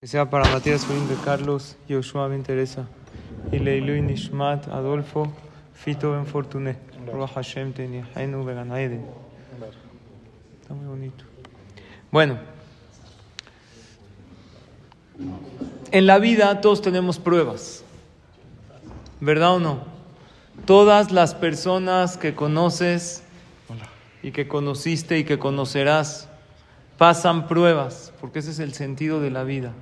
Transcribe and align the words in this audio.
Que 0.00 0.06
sea 0.06 0.30
para 0.30 0.48
Matías 0.52 0.84
Jurín 0.84 1.08
de 1.08 1.16
Carlos, 1.16 1.76
Yoshua 1.88 2.28
Ben 2.28 2.44
Teresa, 2.44 2.86
y 3.50 3.58
Leilui 3.58 4.00
Nishmat, 4.00 4.68
Adolfo, 4.68 5.32
Fito 5.74 6.12
Ben 6.12 6.24
Fortuné, 6.24 6.76
Ruach 7.12 7.32
Hashem 7.34 7.72
Tenihainu. 7.72 8.48
Está 10.60 10.74
muy 10.74 10.86
bonito. 10.86 11.24
Bueno, 12.12 12.38
en 15.90 16.06
la 16.06 16.20
vida 16.20 16.60
todos 16.60 16.80
tenemos 16.80 17.18
pruebas, 17.18 17.82
¿verdad 19.18 19.56
o 19.56 19.58
no? 19.58 19.80
Todas 20.64 21.10
las 21.10 21.34
personas 21.34 22.16
que 22.16 22.36
conoces 22.36 23.24
y 24.22 24.30
que 24.30 24.46
conociste 24.46 25.18
y 25.18 25.24
que 25.24 25.40
conocerás 25.40 26.28
pasan 26.98 27.48
pruebas, 27.48 28.12
porque 28.20 28.38
ese 28.38 28.52
es 28.52 28.60
el 28.60 28.74
sentido 28.74 29.20
de 29.20 29.32
la 29.32 29.42
vida. 29.42 29.72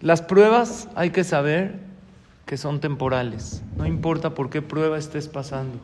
Las 0.00 0.22
pruebas 0.22 0.88
hay 0.94 1.10
que 1.10 1.24
saber 1.24 1.78
que 2.46 2.56
son 2.56 2.80
temporales. 2.80 3.62
No 3.76 3.84
importa 3.84 4.30
por 4.30 4.48
qué 4.48 4.62
prueba 4.62 4.96
estés 4.96 5.28
pasando. 5.28 5.78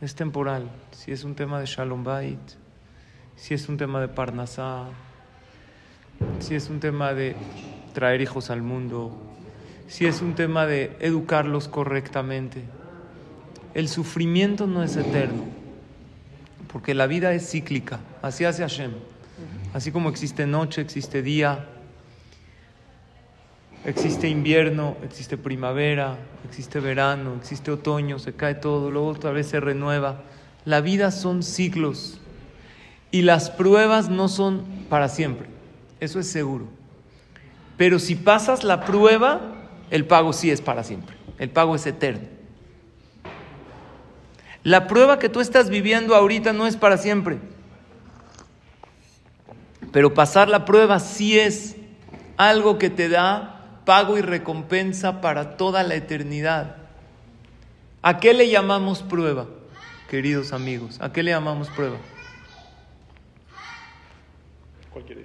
Es 0.00 0.16
temporal. 0.16 0.68
Si 0.90 1.12
es 1.12 1.22
un 1.22 1.36
tema 1.36 1.60
de 1.60 1.66
Shalom 1.66 2.02
Bait, 2.02 2.40
si 3.36 3.54
es 3.54 3.68
un 3.68 3.76
tema 3.76 4.00
de 4.00 4.08
Parnasá, 4.08 4.86
si 6.40 6.56
es 6.56 6.68
un 6.70 6.80
tema 6.80 7.14
de 7.14 7.36
traer 7.94 8.20
hijos 8.20 8.50
al 8.50 8.62
mundo, 8.62 9.16
si 9.86 10.06
es 10.06 10.22
un 10.22 10.34
tema 10.34 10.66
de 10.66 10.96
educarlos 10.98 11.68
correctamente. 11.68 12.64
El 13.74 13.88
sufrimiento 13.88 14.66
no 14.66 14.82
es 14.82 14.96
eterno, 14.96 15.44
porque 16.72 16.94
la 16.94 17.06
vida 17.06 17.32
es 17.32 17.48
cíclica. 17.48 18.00
Así 18.22 18.44
hace 18.44 18.62
Hashem. 18.62 18.90
Así 19.72 19.92
como 19.92 20.08
existe 20.08 20.46
noche, 20.46 20.80
existe 20.80 21.22
día, 21.22 21.68
Existe 23.84 24.28
invierno, 24.28 24.96
existe 25.02 25.38
primavera, 25.38 26.18
existe 26.46 26.80
verano, 26.80 27.36
existe 27.38 27.70
otoño, 27.70 28.18
se 28.18 28.34
cae 28.34 28.54
todo, 28.54 28.90
luego 28.90 29.08
otra 29.08 29.30
vez 29.30 29.46
se 29.48 29.58
renueva. 29.58 30.22
La 30.66 30.82
vida 30.82 31.10
son 31.10 31.42
ciclos 31.42 32.20
y 33.10 33.22
las 33.22 33.48
pruebas 33.48 34.10
no 34.10 34.28
son 34.28 34.64
para 34.90 35.08
siempre, 35.08 35.48
eso 35.98 36.20
es 36.20 36.30
seguro. 36.30 36.66
Pero 37.78 37.98
si 37.98 38.16
pasas 38.16 38.64
la 38.64 38.84
prueba, 38.84 39.40
el 39.90 40.04
pago 40.04 40.34
sí 40.34 40.50
es 40.50 40.60
para 40.60 40.84
siempre, 40.84 41.16
el 41.38 41.48
pago 41.48 41.74
es 41.74 41.86
eterno. 41.86 42.28
La 44.62 44.88
prueba 44.88 45.18
que 45.18 45.30
tú 45.30 45.40
estás 45.40 45.70
viviendo 45.70 46.14
ahorita 46.14 46.52
no 46.52 46.66
es 46.66 46.76
para 46.76 46.98
siempre, 46.98 47.38
pero 49.90 50.12
pasar 50.12 50.50
la 50.50 50.66
prueba 50.66 51.00
sí 51.00 51.38
es 51.38 51.76
algo 52.36 52.78
que 52.78 52.90
te 52.90 53.08
da 53.08 53.59
pago 53.90 54.16
y 54.16 54.20
recompensa 54.20 55.20
para 55.20 55.56
toda 55.56 55.82
la 55.82 55.96
eternidad. 55.96 56.76
¿A 58.02 58.20
qué 58.20 58.34
le 58.34 58.48
llamamos 58.48 59.02
prueba, 59.02 59.48
queridos 60.08 60.52
amigos? 60.52 60.98
¿A 61.00 61.12
qué 61.12 61.24
le 61.24 61.32
llamamos 61.32 61.68
prueba? 61.70 61.96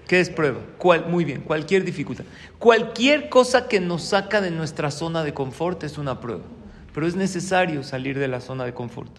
¿Qué 0.07 0.19
es 0.19 0.31
prueba? 0.31 0.61
¿Cuál? 0.80 1.05
Muy 1.05 1.25
bien, 1.25 1.41
cualquier 1.41 1.83
dificultad. 1.83 2.25
Cualquier 2.57 3.30
cosa 3.30 3.67
que 3.67 3.80
nos 3.80 4.02
saca 4.02 4.41
de 4.41 4.49
nuestra 4.49 4.89
zona 4.89 5.23
de 5.23 5.35
confort 5.35 5.83
es 5.83 6.00
una 6.00 6.19
prueba, 6.19 6.41
pero 6.91 7.05
es 7.05 7.16
necesario 7.16 7.83
salir 7.83 8.17
de 8.17 8.27
la 8.27 8.41
zona 8.41 8.66
de 8.66 8.73
confort. 8.73 9.11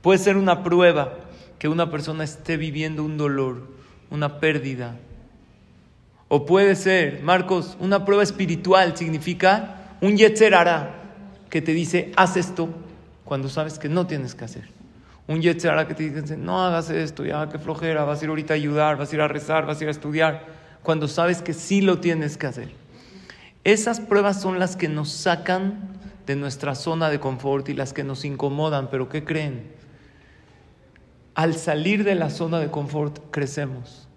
Puede 0.00 0.18
ser 0.18 0.38
una 0.38 0.62
prueba 0.62 1.12
que 1.58 1.68
una 1.68 1.90
persona 1.90 2.24
esté 2.24 2.56
viviendo 2.56 3.04
un 3.04 3.18
dolor, 3.18 3.68
una 4.08 4.40
pérdida, 4.40 4.96
o 6.28 6.44
puede 6.44 6.76
ser, 6.76 7.22
Marcos, 7.22 7.76
una 7.80 8.04
prueba 8.04 8.22
espiritual 8.22 8.96
significa 8.96 9.96
un 10.00 10.16
yetzer 10.16 10.54
que 11.48 11.62
te 11.62 11.72
dice, 11.72 12.12
haz 12.16 12.36
esto 12.36 12.68
cuando 13.24 13.48
sabes 13.48 13.78
que 13.78 13.88
no 13.88 14.06
tienes 14.06 14.34
que 14.34 14.44
hacer. 14.44 14.68
Un 15.26 15.40
yetzer 15.40 15.86
que 15.86 15.94
te 15.94 16.10
dice, 16.10 16.36
no 16.36 16.62
hagas 16.64 16.90
esto, 16.90 17.24
ya 17.24 17.48
que 17.48 17.58
flojera, 17.58 18.04
vas 18.04 18.20
a 18.20 18.24
ir 18.24 18.28
ahorita 18.28 18.52
a 18.52 18.56
ayudar, 18.56 18.96
vas 18.96 19.10
a 19.10 19.14
ir 19.14 19.20
a 19.22 19.28
rezar, 19.28 19.66
vas 19.66 19.80
a 19.80 19.84
ir 19.84 19.88
a 19.88 19.90
estudiar, 19.90 20.46
cuando 20.82 21.08
sabes 21.08 21.40
que 21.40 21.54
sí 21.54 21.80
lo 21.80 21.98
tienes 21.98 22.36
que 22.36 22.46
hacer. 22.46 22.70
Esas 23.64 24.00
pruebas 24.00 24.40
son 24.40 24.58
las 24.58 24.76
que 24.76 24.88
nos 24.88 25.10
sacan 25.10 25.98
de 26.26 26.36
nuestra 26.36 26.74
zona 26.74 27.08
de 27.08 27.20
confort 27.20 27.68
y 27.70 27.74
las 27.74 27.94
que 27.94 28.04
nos 28.04 28.24
incomodan, 28.26 28.88
pero 28.90 29.08
¿qué 29.08 29.24
creen? 29.24 29.72
Al 31.34 31.54
salir 31.54 32.04
de 32.04 32.14
la 32.14 32.28
zona 32.28 32.60
de 32.60 32.70
confort 32.70 33.18
crecemos. 33.30 34.07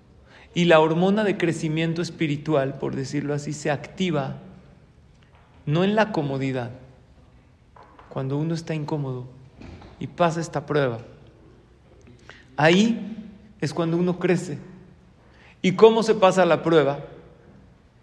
Y 0.53 0.65
la 0.65 0.79
hormona 0.79 1.23
de 1.23 1.37
crecimiento 1.37 2.01
espiritual, 2.01 2.77
por 2.77 2.95
decirlo 2.95 3.33
así, 3.33 3.53
se 3.53 3.71
activa 3.71 4.37
no 5.65 5.83
en 5.83 5.95
la 5.95 6.11
comodidad, 6.11 6.71
cuando 8.09 8.37
uno 8.37 8.53
está 8.53 8.75
incómodo 8.75 9.27
y 9.99 10.07
pasa 10.07 10.41
esta 10.41 10.65
prueba. 10.65 10.99
Ahí 12.57 13.17
es 13.61 13.73
cuando 13.73 13.95
uno 13.97 14.19
crece. 14.19 14.57
¿Y 15.61 15.73
cómo 15.73 16.03
se 16.03 16.15
pasa 16.15 16.45
la 16.45 16.63
prueba? 16.63 16.99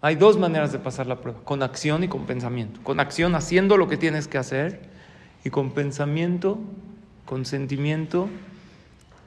Hay 0.01 0.15
dos 0.15 0.37
maneras 0.37 0.71
de 0.71 0.79
pasar 0.79 1.07
la 1.07 1.19
prueba, 1.19 1.41
con 1.43 1.61
acción 1.61 2.03
y 2.03 2.07
con 2.07 2.25
pensamiento. 2.25 2.79
Con 2.83 2.99
acción 2.99 3.35
haciendo 3.35 3.77
lo 3.77 3.87
que 3.87 3.97
tienes 3.97 4.27
que 4.27 4.37
hacer 4.37 4.81
y 5.43 5.49
con 5.49 5.71
pensamiento, 5.71 6.57
con 7.25 7.45
sentimiento, 7.45 8.29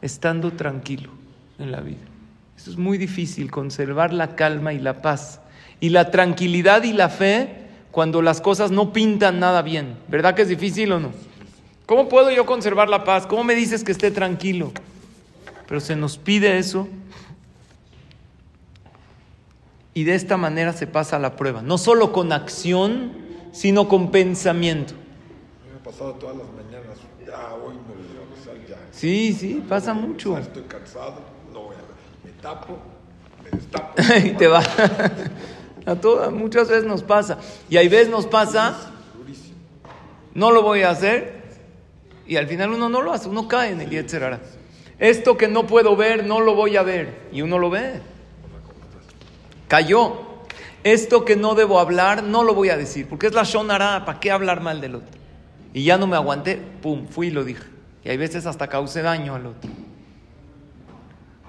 estando 0.00 0.52
tranquilo 0.52 1.10
en 1.58 1.70
la 1.70 1.80
vida. 1.80 2.11
Esto 2.56 2.70
es 2.70 2.76
muy 2.76 2.98
difícil, 2.98 3.50
conservar 3.50 4.12
la 4.12 4.36
calma 4.36 4.72
y 4.72 4.78
la 4.78 5.02
paz. 5.02 5.40
Y 5.80 5.88
la 5.88 6.10
tranquilidad 6.10 6.84
y 6.84 6.92
la 6.92 7.08
fe 7.08 7.62
cuando 7.90 8.22
las 8.22 8.40
cosas 8.40 8.70
no 8.70 8.92
pintan 8.92 9.40
nada 9.40 9.62
bien. 9.62 9.96
¿Verdad 10.08 10.34
que 10.34 10.42
es 10.42 10.48
difícil 10.48 10.92
o 10.92 11.00
no? 11.00 11.10
¿Cómo 11.86 12.08
puedo 12.08 12.30
yo 12.30 12.46
conservar 12.46 12.88
la 12.88 13.04
paz? 13.04 13.26
¿Cómo 13.26 13.44
me 13.44 13.54
dices 13.54 13.84
que 13.84 13.92
esté 13.92 14.10
tranquilo? 14.10 14.72
Pero 15.66 15.80
se 15.80 15.96
nos 15.96 16.18
pide 16.18 16.58
eso. 16.58 16.88
Y 19.94 20.04
de 20.04 20.14
esta 20.14 20.36
manera 20.36 20.72
se 20.72 20.86
pasa 20.86 21.18
la 21.18 21.36
prueba. 21.36 21.60
No 21.62 21.78
solo 21.78 22.12
con 22.12 22.32
acción, 22.32 23.12
sino 23.52 23.88
con 23.88 24.10
pensamiento. 24.10 24.94
Me 25.70 25.78
ha 25.78 25.82
pasado 25.82 26.14
todas 26.14 26.36
las 26.36 26.46
mañanas. 26.52 26.98
Ya, 27.26 27.54
hoy 27.54 27.74
me 27.74 27.94
voy 27.94 28.64
a 28.64 28.68
ya. 28.68 28.78
Sí, 28.90 29.34
sí, 29.34 29.62
pasa 29.68 29.92
mucho. 29.92 30.38
Estoy 30.38 30.62
cansado, 30.62 31.12
a 31.12 31.31
tapo, 32.42 32.78
me 33.42 33.50
destapo. 33.50 33.94
y 34.24 34.30
te 34.32 34.48
va. 34.48 34.62
A 35.86 35.94
todas, 35.94 36.30
muchas 36.30 36.68
veces 36.68 36.84
nos 36.84 37.02
pasa. 37.02 37.38
Y 37.70 37.76
hay 37.76 37.88
veces 37.88 38.08
nos 38.08 38.26
pasa, 38.26 38.92
Durísimo. 39.16 39.56
no 40.34 40.50
lo 40.50 40.62
voy 40.62 40.82
a 40.82 40.90
hacer, 40.90 41.42
y 42.26 42.36
al 42.36 42.46
final 42.46 42.72
uno 42.72 42.88
no 42.88 43.00
lo 43.00 43.12
hace, 43.12 43.28
uno 43.28 43.48
cae 43.48 43.70
en 43.70 43.80
el 43.80 43.90
Yetzerara. 43.90 44.40
Esto 44.98 45.36
que 45.36 45.48
no 45.48 45.66
puedo 45.66 45.96
ver, 45.96 46.26
no 46.26 46.40
lo 46.40 46.54
voy 46.54 46.76
a 46.76 46.82
ver, 46.82 47.28
y 47.32 47.42
uno 47.42 47.58
lo 47.58 47.70
ve. 47.70 48.00
Cayó. 49.68 50.32
Esto 50.84 51.24
que 51.24 51.36
no 51.36 51.54
debo 51.54 51.78
hablar, 51.78 52.24
no 52.24 52.42
lo 52.42 52.54
voy 52.54 52.70
a 52.70 52.76
decir, 52.76 53.08
porque 53.08 53.28
es 53.28 53.34
la 53.34 53.44
Shonara, 53.44 54.04
¿para 54.04 54.18
qué 54.18 54.32
hablar 54.32 54.60
mal 54.60 54.80
del 54.80 54.96
otro? 54.96 55.16
Y 55.72 55.84
ya 55.84 55.96
no 55.96 56.08
me 56.08 56.16
aguanté, 56.16 56.60
pum, 56.82 57.06
fui 57.06 57.28
y 57.28 57.30
lo 57.30 57.44
dije. 57.44 57.62
Y 58.04 58.10
hay 58.10 58.16
veces 58.16 58.46
hasta 58.46 58.66
causé 58.66 59.00
daño 59.00 59.36
al 59.36 59.46
otro. 59.46 59.70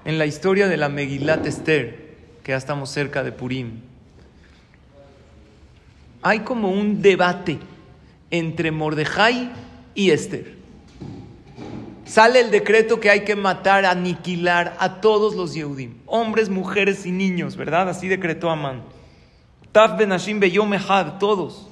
En 0.04 0.18
la 0.18 0.26
historia 0.26 0.68
de 0.68 0.76
la 0.76 0.88
Megilat 0.88 1.46
Esther, 1.46 2.16
que 2.42 2.52
ya 2.52 2.58
estamos 2.58 2.90
cerca 2.90 3.22
de 3.22 3.32
Purim, 3.32 3.80
hay 6.20 6.40
como 6.40 6.70
un 6.70 7.00
debate 7.00 7.58
entre 8.30 8.70
Mordejai 8.70 9.50
y 9.94 10.10
Esther. 10.10 10.54
Sale 12.04 12.40
el 12.40 12.50
decreto 12.50 13.00
que 13.00 13.08
hay 13.08 13.24
que 13.24 13.34
matar, 13.34 13.86
aniquilar 13.86 14.76
a 14.78 15.00
todos 15.00 15.34
los 15.34 15.54
Yehudim, 15.54 15.94
hombres, 16.04 16.50
mujeres 16.50 17.06
y 17.06 17.12
niños, 17.12 17.56
¿verdad? 17.56 17.88
Así 17.88 18.08
decretó 18.08 18.50
Amán. 18.50 18.82
Taf 19.72 19.96
ben 19.96 20.12
Hashim 20.12 20.38
beyom 20.38 20.74
echad, 20.74 21.18
todos. 21.18 21.66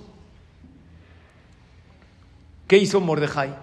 ¿Qué 2.67 2.79
hizo 2.79 3.01
Mordejai? 3.01 3.55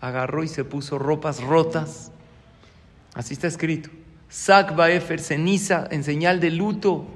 Agarró 0.00 0.42
y 0.42 0.48
se 0.48 0.64
puso 0.64 0.98
ropas 0.98 1.42
rotas. 1.42 2.10
Así 3.14 3.34
está 3.34 3.46
escrito. 3.46 3.90
Sac 4.28 4.74
Baefer, 4.74 5.20
ceniza 5.20 5.86
en 5.90 6.04
señal 6.04 6.40
de 6.40 6.50
luto. 6.50 7.06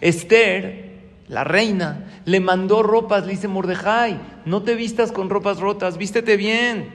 Esther, 0.00 1.00
la 1.28 1.44
reina, 1.44 2.20
le 2.24 2.40
mandó 2.40 2.82
ropas, 2.82 3.26
le 3.26 3.32
dice 3.32 3.48
Mordejai, 3.48 4.18
no 4.44 4.62
te 4.62 4.74
vistas 4.74 5.12
con 5.12 5.28
ropas 5.28 5.60
rotas, 5.60 5.98
vístete 5.98 6.36
bien. 6.36 6.94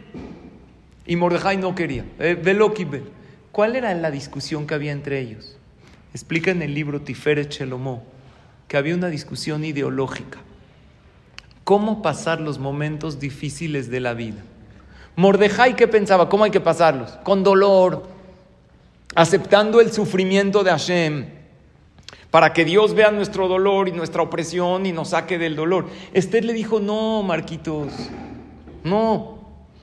Y 1.05 1.15
Mordejai 1.15 1.57
no 1.57 1.75
quería. 1.75 2.05
Eh, 2.19 2.39
velo, 2.41 2.73
Kibel. 2.73 3.03
¿Cuál 3.51 3.75
era 3.75 3.93
la 3.93 4.11
discusión 4.11 4.65
que 4.65 4.73
había 4.73 4.91
entre 4.91 5.19
ellos? 5.19 5.57
Explica 6.13 6.51
en 6.51 6.61
el 6.61 6.73
libro 6.73 7.01
Tiferet 7.01 7.51
Shelomó 7.51 8.03
que 8.71 8.77
había 8.77 8.95
una 8.95 9.09
discusión 9.09 9.65
ideológica. 9.65 10.39
¿Cómo 11.65 12.01
pasar 12.01 12.39
los 12.39 12.57
momentos 12.57 13.19
difíciles 13.19 13.91
de 13.91 13.99
la 13.99 14.13
vida? 14.13 14.41
Mordejai, 15.17 15.75
¿qué 15.75 15.89
pensaba? 15.89 16.29
¿Cómo 16.29 16.45
hay 16.45 16.51
que 16.51 16.61
pasarlos? 16.61 17.11
Con 17.25 17.43
dolor, 17.43 18.07
aceptando 19.15 19.81
el 19.81 19.91
sufrimiento 19.91 20.63
de 20.63 20.71
Hashem, 20.71 21.25
para 22.29 22.53
que 22.53 22.63
Dios 22.63 22.93
vea 22.93 23.11
nuestro 23.11 23.47
dolor 23.47 23.89
y 23.89 23.91
nuestra 23.91 24.21
opresión 24.21 24.85
y 24.85 24.93
nos 24.93 25.09
saque 25.09 25.37
del 25.37 25.55
dolor. 25.55 25.87
Esther 26.13 26.45
le 26.45 26.53
dijo, 26.53 26.79
no, 26.79 27.23
Marquitos, 27.23 27.91
no. 28.83 29.39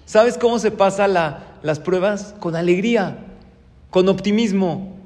¿Sabes 0.06 0.38
cómo 0.38 0.58
se 0.58 0.70
pasa 0.70 1.06
las 1.62 1.80
pruebas? 1.80 2.34
Con 2.40 2.56
alegría, 2.56 3.18
con 3.90 4.08
optimismo. 4.08 4.96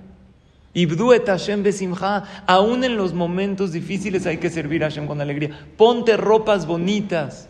Ibduet 0.74 1.26
Hashem 1.26 1.64
besimha. 1.64 2.44
Aún 2.46 2.84
en 2.84 2.96
los 2.96 3.12
momentos 3.12 3.72
difíciles 3.72 4.26
hay 4.26 4.38
que 4.38 4.48
servir 4.48 4.84
a 4.84 4.88
Hashem 4.88 5.08
con 5.08 5.20
alegría. 5.20 5.66
Ponte 5.76 6.16
ropas 6.16 6.66
bonitas. 6.66 7.48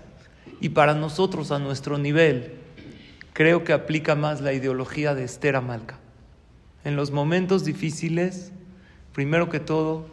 Y 0.61 0.71
para 0.71 0.95
nosotros, 0.95 1.51
a 1.51 1.59
nuestro 1.59 1.99
nivel, 1.99 2.55
creo 3.33 3.65
que 3.65 3.73
aplica 3.73 4.15
más 4.15 4.41
la 4.41 4.53
ideología 4.53 5.15
de 5.15 5.25
Esther 5.25 5.57
Amalca. 5.57 5.99
En 6.85 6.97
los 6.97 7.11
momentos 7.11 7.65
difíciles, 7.65 8.51
primero 9.13 9.49
que 9.49 9.61
todo, 9.61 10.07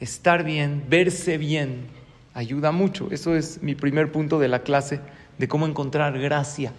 estar 0.00 0.44
bien, 0.44 0.84
verse 0.88 1.38
bien, 1.38 1.86
ayuda 2.34 2.72
mucho. 2.72 3.08
Eso 3.10 3.34
es 3.34 3.62
mi 3.62 3.74
primer 3.74 4.12
punto 4.12 4.38
de 4.38 4.48
la 4.48 4.62
clase 4.62 5.00
de 5.38 5.48
cómo 5.48 5.66
encontrar 5.66 6.18
gracia 6.18 6.72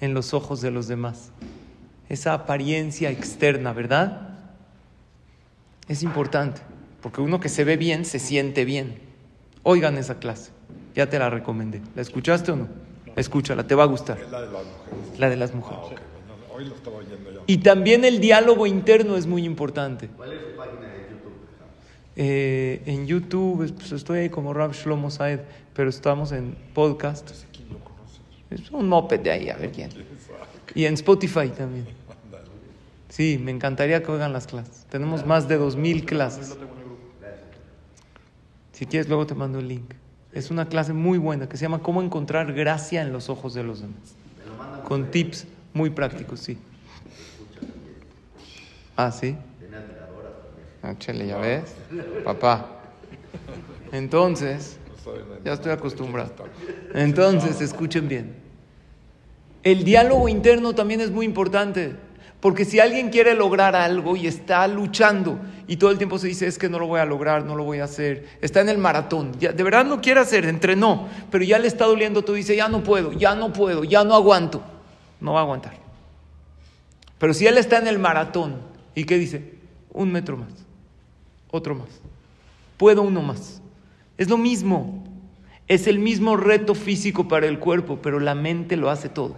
en 0.00 0.14
los 0.14 0.34
ojos 0.34 0.60
de 0.60 0.70
los 0.70 0.88
demás. 0.88 1.30
Esa 2.08 2.34
apariencia 2.34 3.10
externa, 3.10 3.72
¿verdad? 3.72 4.38
Es 5.88 6.02
importante, 6.02 6.60
porque 7.00 7.20
uno 7.20 7.40
que 7.40 7.48
se 7.48 7.64
ve 7.64 7.76
bien 7.76 8.04
se 8.04 8.18
siente 8.18 8.64
bien. 8.64 8.98
Oigan 9.62 9.96
esa 9.96 10.18
clase, 10.18 10.50
ya 10.94 11.08
te 11.08 11.18
la 11.18 11.30
recomendé. 11.30 11.80
¿La 11.94 12.02
escuchaste 12.02 12.52
o 12.52 12.56
no? 12.56 12.68
Escúchala, 13.16 13.66
te 13.66 13.74
va 13.74 13.84
a 13.84 13.86
gustar. 13.86 14.18
Es 14.18 14.30
la 14.30 14.40
de 14.40 14.46
las 14.46 14.64
mujeres. 14.64 15.18
La 15.18 15.30
de 15.30 15.36
las 15.36 15.54
mujeres. 15.54 15.80
Ah, 15.82 16.15
hoy 16.56 16.64
lo 16.64 16.74
estaba 16.74 16.96
oyendo 16.96 17.30
ya. 17.30 17.40
Y 17.46 17.58
también 17.58 18.04
el 18.04 18.20
diálogo 18.20 18.66
interno 18.66 19.16
es 19.16 19.26
muy 19.26 19.44
importante. 19.44 20.08
¿Cuál 20.08 20.32
es 20.32 20.40
su 20.40 20.56
página 20.56 20.80
de 20.80 20.98
YouTube? 21.10 21.32
Eh, 22.16 22.82
en 22.86 23.06
YouTube 23.06 23.72
pues, 23.74 23.92
estoy 23.92 24.20
ahí 24.20 24.30
como 24.30 24.54
Rab 24.54 24.72
Shlomo 24.72 25.10
Saed, 25.10 25.40
pero 25.74 25.90
estamos 25.90 26.32
en 26.32 26.56
podcast. 26.74 27.30
Ese 27.30 27.46
quién 27.52 27.68
lo 27.68 27.78
conoce. 27.80 28.20
Es 28.50 28.70
un 28.70 28.88
moped 28.88 29.20
de 29.20 29.30
ahí, 29.30 29.50
a 29.50 29.56
ver 29.56 29.70
quién. 29.70 29.90
Y 30.74 30.86
en 30.86 30.94
Spotify 30.94 31.48
también. 31.48 31.86
Sí, 33.08 33.38
me 33.42 33.50
encantaría 33.50 34.02
que 34.02 34.10
oigan 34.10 34.32
las 34.32 34.46
clases. 34.46 34.84
Tenemos 34.90 35.24
más 35.24 35.48
de 35.48 35.58
2.000 35.58 36.04
clases. 36.04 36.56
Si 38.72 38.84
quieres, 38.84 39.08
luego 39.08 39.26
te 39.26 39.34
mando 39.34 39.58
el 39.58 39.68
link. 39.68 39.94
Es 40.32 40.50
una 40.50 40.68
clase 40.68 40.92
muy 40.92 41.16
buena 41.16 41.48
que 41.48 41.56
se 41.56 41.62
llama 41.62 41.78
Cómo 41.78 42.02
encontrar 42.02 42.52
gracia 42.52 43.00
en 43.00 43.12
los 43.12 43.30
ojos 43.30 43.54
de 43.54 43.62
los 43.62 43.80
demás. 43.80 44.16
Con 44.84 45.10
tips 45.10 45.46
muy 45.76 45.90
prácticos, 45.90 46.40
sí. 46.40 46.58
Ah, 48.96 49.12
sí. 49.12 49.36
Ah, 50.82 50.94
chele, 50.98 51.26
ya 51.26 51.36
ves. 51.36 51.74
Papá. 52.24 52.66
Entonces, 53.92 54.78
ya 55.44 55.52
estoy 55.52 55.72
acostumbrado. 55.72 56.32
Entonces, 56.94 57.60
escuchen 57.60 58.08
bien. 58.08 58.34
El 59.62 59.84
diálogo 59.84 60.28
interno 60.28 60.74
también 60.74 61.00
es 61.00 61.10
muy 61.10 61.26
importante, 61.26 61.94
porque 62.40 62.64
si 62.64 62.78
alguien 62.78 63.10
quiere 63.10 63.34
lograr 63.34 63.74
algo 63.74 64.16
y 64.16 64.26
está 64.26 64.66
luchando 64.68 65.38
y 65.66 65.76
todo 65.76 65.90
el 65.90 65.98
tiempo 65.98 66.18
se 66.18 66.28
dice 66.28 66.46
es 66.46 66.56
que 66.58 66.68
no 66.68 66.78
lo 66.78 66.86
voy 66.86 67.00
a 67.00 67.04
lograr, 67.04 67.44
no 67.44 67.56
lo 67.56 67.64
voy 67.64 67.80
a 67.80 67.84
hacer, 67.84 68.28
está 68.40 68.60
en 68.60 68.68
el 68.68 68.78
maratón, 68.78 69.32
ya, 69.40 69.50
de 69.50 69.62
verdad 69.64 69.84
no 69.84 70.00
quiere 70.00 70.20
hacer, 70.20 70.46
entrenó, 70.46 71.08
pero 71.32 71.42
ya 71.42 71.58
le 71.58 71.66
está 71.66 71.86
doliendo 71.86 72.22
todo, 72.22 72.36
dice 72.36 72.54
ya 72.54 72.68
no 72.68 72.84
puedo, 72.84 73.12
ya 73.12 73.34
no 73.34 73.52
puedo, 73.52 73.82
ya 73.82 74.04
no 74.04 74.14
aguanto, 74.14 74.62
no 75.26 75.34
va 75.34 75.40
a 75.40 75.42
aguantar. 75.42 75.74
Pero 77.18 77.34
si 77.34 77.46
él 77.46 77.58
está 77.58 77.78
en 77.78 77.88
el 77.88 77.98
maratón 77.98 78.60
y 78.94 79.04
qué 79.04 79.18
dice, 79.18 79.58
un 79.92 80.12
metro 80.12 80.36
más, 80.38 80.52
otro 81.50 81.74
más, 81.74 81.88
puedo 82.78 83.02
uno 83.02 83.20
más, 83.20 83.60
es 84.16 84.28
lo 84.30 84.38
mismo. 84.38 85.04
Es 85.68 85.88
el 85.88 85.98
mismo 85.98 86.36
reto 86.36 86.76
físico 86.76 87.26
para 87.26 87.46
el 87.46 87.58
cuerpo, 87.58 87.98
pero 88.00 88.20
la 88.20 88.36
mente 88.36 88.76
lo 88.76 88.88
hace 88.88 89.08
todo. 89.08 89.34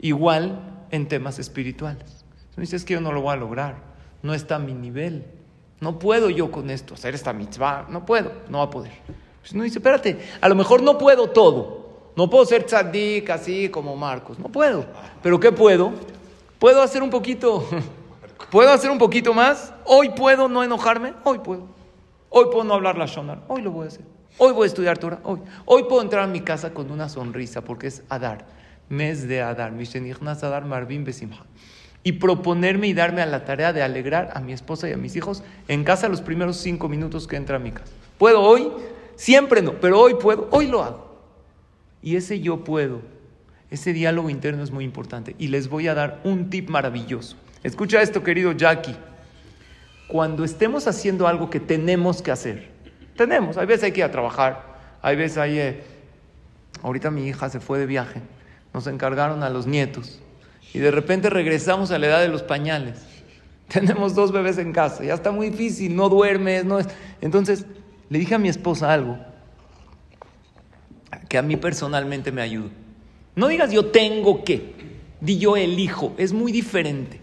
Igual 0.00 0.60
en 0.90 1.08
temas 1.08 1.38
espirituales. 1.38 2.24
No 2.56 2.62
dices 2.62 2.86
que 2.86 2.94
yo 2.94 3.02
no 3.02 3.12
lo 3.12 3.20
voy 3.20 3.34
a 3.34 3.36
lograr, 3.36 3.76
no 4.22 4.32
está 4.32 4.56
a 4.56 4.58
mi 4.58 4.72
nivel. 4.72 5.26
No 5.80 5.98
puedo 5.98 6.30
yo 6.30 6.50
con 6.50 6.70
esto 6.70 6.94
hacer 6.94 7.14
esta 7.14 7.34
mitzvah, 7.34 7.86
no 7.90 8.06
puedo, 8.06 8.32
no 8.48 8.58
va 8.58 8.64
a 8.64 8.70
poder. 8.70 8.92
Pues 9.42 9.54
no 9.54 9.62
dice, 9.62 9.78
espérate, 9.78 10.18
a 10.40 10.48
lo 10.48 10.54
mejor 10.54 10.82
no 10.82 10.96
puedo 10.96 11.28
todo. 11.28 11.85
No 12.16 12.30
puedo 12.30 12.46
ser 12.46 12.64
tzadik 12.64 13.28
así 13.28 13.68
como 13.68 13.94
Marcos, 13.94 14.38
no 14.38 14.48
puedo. 14.48 14.86
Pero 15.22 15.38
¿qué 15.38 15.52
puedo? 15.52 15.92
Puedo 16.58 16.80
hacer 16.80 17.02
un 17.02 17.10
poquito. 17.10 17.68
¿Puedo 18.50 18.70
hacer 18.70 18.90
un 18.90 18.96
poquito 18.96 19.34
más? 19.34 19.74
Hoy 19.84 20.10
puedo 20.10 20.48
no 20.48 20.64
enojarme, 20.64 21.12
hoy 21.24 21.40
puedo. 21.40 21.66
Hoy 22.30 22.46
puedo 22.46 22.64
no 22.64 22.74
hablar 22.74 22.96
la 22.96 23.04
shonar, 23.06 23.42
hoy 23.48 23.60
lo 23.60 23.70
voy 23.70 23.84
a 23.84 23.88
hacer. 23.88 24.04
Hoy 24.38 24.52
voy 24.52 24.64
a 24.64 24.66
estudiar 24.66 24.96
Torah, 24.98 25.20
hoy. 25.24 25.40
Hoy 25.66 25.84
puedo 25.84 26.00
entrar 26.00 26.22
a 26.22 26.26
mi 26.26 26.40
casa 26.40 26.72
con 26.72 26.90
una 26.90 27.08
sonrisa 27.08 27.62
porque 27.62 27.86
es 27.86 28.02
Adar, 28.08 28.46
mes 28.88 29.28
de 29.28 29.42
Adar, 29.42 29.72
Mishenichnas 29.72 30.42
Adar 30.42 30.64
Marvin 30.64 31.04
Besimha. 31.04 31.44
Y 32.02 32.12
proponerme 32.12 32.86
y 32.86 32.94
darme 32.94 33.20
a 33.20 33.26
la 33.26 33.44
tarea 33.44 33.72
de 33.72 33.82
alegrar 33.82 34.30
a 34.34 34.40
mi 34.40 34.52
esposa 34.52 34.88
y 34.88 34.92
a 34.92 34.96
mis 34.96 35.16
hijos 35.16 35.42
en 35.68 35.84
casa 35.84 36.08
los 36.08 36.22
primeros 36.22 36.56
cinco 36.56 36.88
minutos 36.88 37.26
que 37.26 37.36
entra 37.36 37.56
a 37.56 37.58
mi 37.58 37.72
casa. 37.72 37.92
¿Puedo 38.16 38.40
hoy? 38.42 38.70
Siempre 39.16 39.60
no, 39.60 39.72
pero 39.80 40.00
hoy 40.00 40.14
puedo, 40.14 40.48
hoy 40.50 40.66
lo 40.66 40.82
hago. 40.82 41.05
Y 42.02 42.16
ese 42.16 42.40
yo 42.40 42.64
puedo, 42.64 43.02
ese 43.70 43.92
diálogo 43.92 44.30
interno 44.30 44.62
es 44.62 44.70
muy 44.70 44.84
importante. 44.84 45.34
Y 45.38 45.48
les 45.48 45.68
voy 45.68 45.88
a 45.88 45.94
dar 45.94 46.20
un 46.24 46.50
tip 46.50 46.68
maravilloso. 46.68 47.36
Escucha 47.62 48.00
esto, 48.00 48.22
querido 48.22 48.52
Jackie. 48.52 48.96
Cuando 50.08 50.44
estemos 50.44 50.86
haciendo 50.86 51.26
algo 51.26 51.50
que 51.50 51.58
tenemos 51.58 52.22
que 52.22 52.30
hacer, 52.30 52.70
tenemos, 53.16 53.56
hay 53.56 53.66
veces 53.66 53.84
hay 53.84 53.92
que 53.92 54.00
ir 54.00 54.04
a 54.04 54.10
trabajar, 54.10 54.76
hay 55.02 55.16
veces 55.16 55.38
hay... 55.38 55.58
eh, 55.58 55.82
ahorita 56.82 57.10
mi 57.10 57.26
hija 57.26 57.48
se 57.48 57.58
fue 57.58 57.78
de 57.78 57.86
viaje, 57.86 58.20
nos 58.72 58.86
encargaron 58.86 59.42
a 59.42 59.50
los 59.50 59.66
nietos 59.66 60.20
y 60.72 60.78
de 60.78 60.90
repente 60.90 61.30
regresamos 61.30 61.90
a 61.90 61.98
la 61.98 62.06
edad 62.06 62.20
de 62.20 62.28
los 62.28 62.42
pañales. 62.44 63.04
Tenemos 63.68 64.14
dos 64.14 64.30
bebés 64.30 64.58
en 64.58 64.72
casa, 64.72 65.02
ya 65.02 65.14
está 65.14 65.32
muy 65.32 65.50
difícil, 65.50 65.96
no 65.96 66.08
duermes, 66.08 66.64
no 66.64 66.78
es... 66.78 66.86
Entonces 67.20 67.66
le 68.10 68.20
dije 68.20 68.36
a 68.36 68.38
mi 68.38 68.48
esposa 68.48 68.92
algo 68.92 69.18
que 71.36 71.40
a 71.40 71.42
mí 71.42 71.56
personalmente 71.58 72.32
me 72.32 72.40
ayudó. 72.40 72.70
No 73.34 73.48
digas 73.48 73.70
yo 73.70 73.90
tengo 73.90 74.42
que, 74.42 74.72
di 75.20 75.36
yo 75.36 75.54
elijo, 75.54 76.14
es 76.16 76.32
muy 76.32 76.50
diferente. 76.50 77.20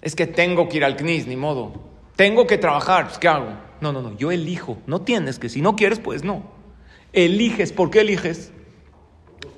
Es 0.00 0.14
que 0.14 0.28
tengo 0.28 0.68
que 0.68 0.76
ir 0.76 0.84
al 0.84 0.96
CNIS, 0.96 1.26
ni 1.26 1.34
modo. 1.34 1.72
Tengo 2.14 2.46
que 2.46 2.56
trabajar, 2.56 3.06
pues 3.06 3.18
¿qué 3.18 3.26
hago? 3.26 3.48
No, 3.80 3.92
no, 3.92 4.00
no, 4.00 4.16
yo 4.16 4.30
elijo. 4.30 4.78
No 4.86 5.00
tienes 5.00 5.40
que, 5.40 5.48
si 5.48 5.60
no 5.60 5.74
quieres, 5.74 5.98
pues 5.98 6.22
no. 6.22 6.44
Eliges, 7.12 7.72
¿por 7.72 7.90
qué 7.90 8.02
eliges? 8.02 8.52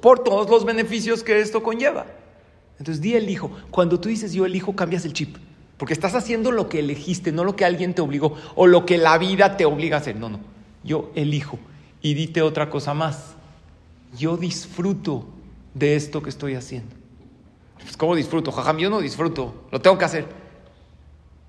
Por 0.00 0.24
todos 0.24 0.48
los 0.48 0.64
beneficios 0.64 1.22
que 1.22 1.38
esto 1.38 1.62
conlleva. 1.62 2.06
Entonces, 2.78 3.02
di 3.02 3.16
elijo. 3.16 3.50
Cuando 3.70 4.00
tú 4.00 4.08
dices 4.08 4.32
yo 4.32 4.46
elijo, 4.46 4.74
cambias 4.74 5.04
el 5.04 5.12
chip. 5.12 5.36
Porque 5.76 5.92
estás 5.92 6.14
haciendo 6.14 6.52
lo 6.52 6.70
que 6.70 6.78
elegiste, 6.78 7.32
no 7.32 7.44
lo 7.44 7.54
que 7.54 7.66
alguien 7.66 7.92
te 7.92 8.00
obligó 8.00 8.34
o 8.54 8.66
lo 8.66 8.86
que 8.86 8.96
la 8.96 9.18
vida 9.18 9.58
te 9.58 9.66
obliga 9.66 9.98
a 9.98 10.00
hacer. 10.00 10.16
No, 10.16 10.30
no. 10.30 10.40
Yo 10.84 11.10
elijo. 11.14 11.58
Y 12.00 12.14
dite 12.14 12.40
otra 12.40 12.70
cosa 12.70 12.94
más. 12.94 13.34
Yo 14.16 14.36
disfruto 14.36 15.26
de 15.74 15.96
esto 15.96 16.22
que 16.22 16.30
estoy 16.30 16.54
haciendo. 16.54 16.94
Pues, 17.80 17.96
¿cómo 17.96 18.16
disfruto? 18.16 18.52
Jajam, 18.52 18.78
yo 18.78 18.90
no 18.90 19.00
disfruto. 19.00 19.66
Lo 19.70 19.80
tengo 19.80 19.98
que 19.98 20.04
hacer. 20.04 20.26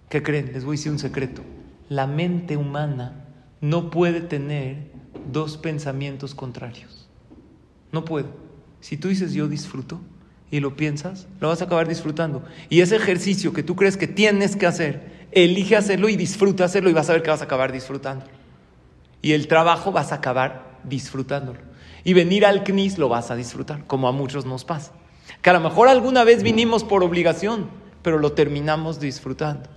¿Qué 0.09 0.23
creen? 0.23 0.51
Les 0.53 0.63
voy 0.63 0.75
a 0.75 0.77
decir 0.77 0.91
un 0.91 0.99
secreto. 0.99 1.41
La 1.87 2.07
mente 2.07 2.57
humana 2.57 3.25
no 3.61 3.89
puede 3.89 4.21
tener 4.21 4.91
dos 5.31 5.57
pensamientos 5.57 6.35
contrarios. 6.35 7.07
No 7.91 8.05
puede. 8.05 8.27
Si 8.81 8.97
tú 8.97 9.09
dices 9.09 9.33
yo 9.33 9.47
disfruto 9.47 9.99
y 10.51 10.59
lo 10.59 10.75
piensas, 10.75 11.27
lo 11.39 11.49
vas 11.49 11.61
a 11.61 11.65
acabar 11.65 11.87
disfrutando. 11.87 12.43
Y 12.69 12.81
ese 12.81 12.95
ejercicio 12.95 13.53
que 13.53 13.63
tú 13.63 13.75
crees 13.75 13.97
que 13.97 14.07
tienes 14.07 14.55
que 14.55 14.65
hacer, 14.65 15.27
elige 15.31 15.75
hacerlo 15.75 16.09
y 16.09 16.15
disfruta 16.15 16.65
hacerlo 16.65 16.89
y 16.89 16.93
vas 16.93 17.09
a 17.09 17.13
ver 17.13 17.23
que 17.23 17.29
vas 17.29 17.41
a 17.41 17.45
acabar 17.45 17.71
disfrutándolo. 17.71 18.31
Y 19.21 19.33
el 19.33 19.47
trabajo 19.47 19.91
vas 19.91 20.11
a 20.11 20.15
acabar 20.15 20.79
disfrutándolo. 20.83 21.68
Y 22.09 22.13
venir 22.13 22.43
al 22.43 22.63
CNIS 22.63 22.97
lo 22.97 23.07
vas 23.07 23.29
a 23.29 23.35
disfrutar, 23.35 23.85
como 23.85 24.07
a 24.07 24.11
muchos 24.11 24.47
nos 24.47 24.65
pasa. 24.65 24.93
Que 25.43 25.51
a 25.51 25.53
lo 25.53 25.59
mejor 25.59 25.87
alguna 25.87 26.23
vez 26.23 26.41
vinimos 26.41 26.83
por 26.83 27.03
obligación, 27.03 27.69
pero 28.01 28.17
lo 28.17 28.31
terminamos 28.31 28.99
disfrutando. 28.99 29.69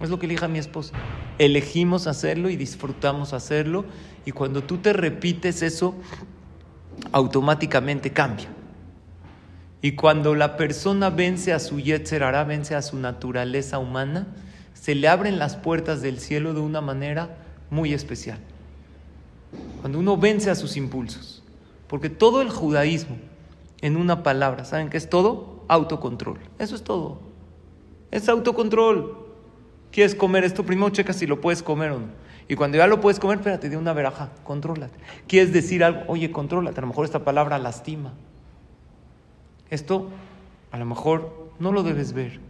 Es 0.00 0.08
lo 0.08 0.20
que 0.20 0.26
elija 0.26 0.46
mi 0.46 0.60
esposa. 0.60 0.94
Elegimos 1.40 2.06
hacerlo 2.06 2.50
y 2.50 2.56
disfrutamos 2.56 3.32
hacerlo. 3.32 3.84
Y 4.24 4.30
cuando 4.30 4.62
tú 4.62 4.78
te 4.78 4.92
repites 4.92 5.60
eso, 5.60 5.96
automáticamente 7.10 8.12
cambia. 8.12 8.46
Y 9.80 9.96
cuando 9.96 10.36
la 10.36 10.56
persona 10.56 11.10
vence 11.10 11.52
a 11.52 11.58
su 11.58 11.80
Yetzer 11.80 12.22
hará, 12.22 12.44
vence 12.44 12.76
a 12.76 12.82
su 12.82 12.96
naturaleza 12.96 13.80
humana, 13.80 14.28
se 14.72 14.94
le 14.94 15.08
abren 15.08 15.36
las 15.36 15.56
puertas 15.56 16.00
del 16.00 16.20
cielo 16.20 16.54
de 16.54 16.60
una 16.60 16.80
manera 16.80 17.38
muy 17.70 17.92
especial. 17.92 18.38
Cuando 19.80 19.98
uno 19.98 20.16
vence 20.16 20.48
a 20.48 20.54
sus 20.54 20.76
impulsos. 20.76 21.41
Porque 21.92 22.08
todo 22.08 22.40
el 22.40 22.48
judaísmo, 22.48 23.18
en 23.82 23.98
una 23.98 24.22
palabra, 24.22 24.64
¿saben 24.64 24.88
qué 24.88 24.96
es 24.96 25.10
todo? 25.10 25.62
Autocontrol. 25.68 26.38
Eso 26.58 26.74
es 26.74 26.82
todo. 26.82 27.20
Es 28.10 28.30
autocontrol. 28.30 29.18
¿Quieres 29.90 30.14
comer 30.14 30.42
esto? 30.42 30.64
Primero 30.64 30.88
checa 30.88 31.12
si 31.12 31.26
lo 31.26 31.42
puedes 31.42 31.62
comer 31.62 31.90
o 31.90 31.98
no. 31.98 32.06
Y 32.48 32.54
cuando 32.54 32.78
ya 32.78 32.86
lo 32.86 33.02
puedes 33.02 33.20
comer, 33.20 33.36
espérate, 33.36 33.68
de 33.68 33.76
una 33.76 33.92
veraja, 33.92 34.30
contrólate. 34.42 34.98
¿Quieres 35.26 35.52
decir 35.52 35.84
algo? 35.84 36.04
Oye, 36.06 36.32
contrólate. 36.32 36.78
A 36.78 36.80
lo 36.80 36.86
mejor 36.86 37.04
esta 37.04 37.24
palabra 37.24 37.58
lastima. 37.58 38.14
Esto, 39.68 40.08
a 40.70 40.78
lo 40.78 40.86
mejor 40.86 41.50
no 41.58 41.72
lo 41.72 41.82
debes 41.82 42.14
ver, 42.14 42.40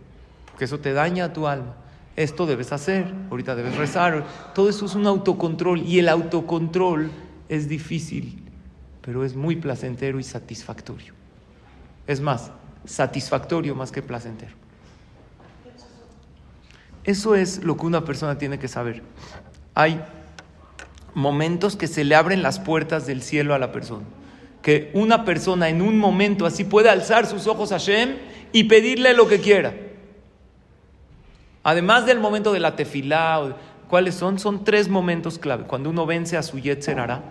porque 0.53 0.67
eso 0.67 0.79
te 0.79 0.93
daña 0.93 1.25
a 1.25 1.33
tu 1.33 1.49
alma. 1.49 1.75
Esto 2.15 2.47
debes 2.47 2.71
hacer, 2.71 3.13
ahorita 3.29 3.57
debes 3.57 3.77
rezar. 3.77 4.25
Todo 4.55 4.69
eso 4.69 4.87
es 4.87 4.95
un 4.95 5.05
autocontrol 5.09 5.83
y 5.83 5.99
el 5.99 6.09
autocontrol 6.09 7.11
es 7.49 7.69
difícil, 7.69 8.42
pero 9.03 9.25
es 9.25 9.35
muy 9.35 9.57
placentero 9.57 10.19
y 10.19 10.23
satisfactorio. 10.23 11.13
Es 12.07 12.21
más, 12.21 12.51
satisfactorio 12.85 13.75
más 13.75 13.93
que 13.93 14.03
placentero. 14.03 14.55
Eso 17.05 17.35
es 17.35 17.63
lo 17.65 17.77
que 17.77 17.87
una 17.87 18.05
persona 18.05 18.39
tiene 18.39 18.59
que 18.59 18.69
saber. 18.69 19.03
Hay 19.75 20.01
momentos 21.15 21.77
que 21.77 21.89
se 21.89 22.05
le 22.05 22.15
abren 22.15 22.43
las 22.43 22.61
puertas 22.61 23.07
del 23.07 23.23
cielo 23.23 23.55
a 23.55 23.59
la 23.59 23.73
persona. 23.73 24.05
Que 24.63 24.91
una 24.95 25.25
persona 25.25 25.69
en 25.69 25.83
un 25.83 25.99
momento 25.99 26.47
así 26.47 26.63
puede 26.63 26.89
alzar 26.89 27.27
sus 27.27 27.49
ojos 27.49 27.73
a 27.73 27.79
Shem 27.79 28.17
y 28.53 28.65
pedirle 28.65 29.15
lo 29.15 29.27
que 29.27 29.41
quiera. 29.41 29.75
Además 31.65 32.07
del 32.07 32.21
momento 32.21 32.53
de 32.53 32.61
la 32.61 32.77
tefilá, 32.77 33.57
¿cuáles 33.89 34.15
son? 34.15 34.39
Son 34.39 34.65
tres 34.65 34.89
momentos 34.89 35.39
clave. 35.41 35.65
Cuando 35.65 35.91
uno 35.91 36.07
vence 36.07 36.37
a 36.37 36.43
su 36.45 36.61
Yetzer 36.61 37.01
hará. 37.01 37.23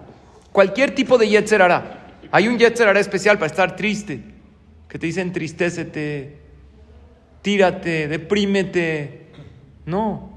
Cualquier 0.51 0.93
tipo 0.93 1.17
de 1.17 1.29
Yetzer 1.29 1.61
hará. 1.61 2.07
Hay 2.31 2.47
un 2.47 2.57
Yetzer 2.57 2.87
hará 2.87 2.99
especial 2.99 3.37
para 3.37 3.47
estar 3.47 3.75
triste. 3.75 4.23
Que 4.87 4.99
te 4.99 5.05
dicen 5.05 5.31
tristécete, 5.31 6.37
tírate, 7.41 8.07
deprímete. 8.07 9.27
No. 9.85 10.29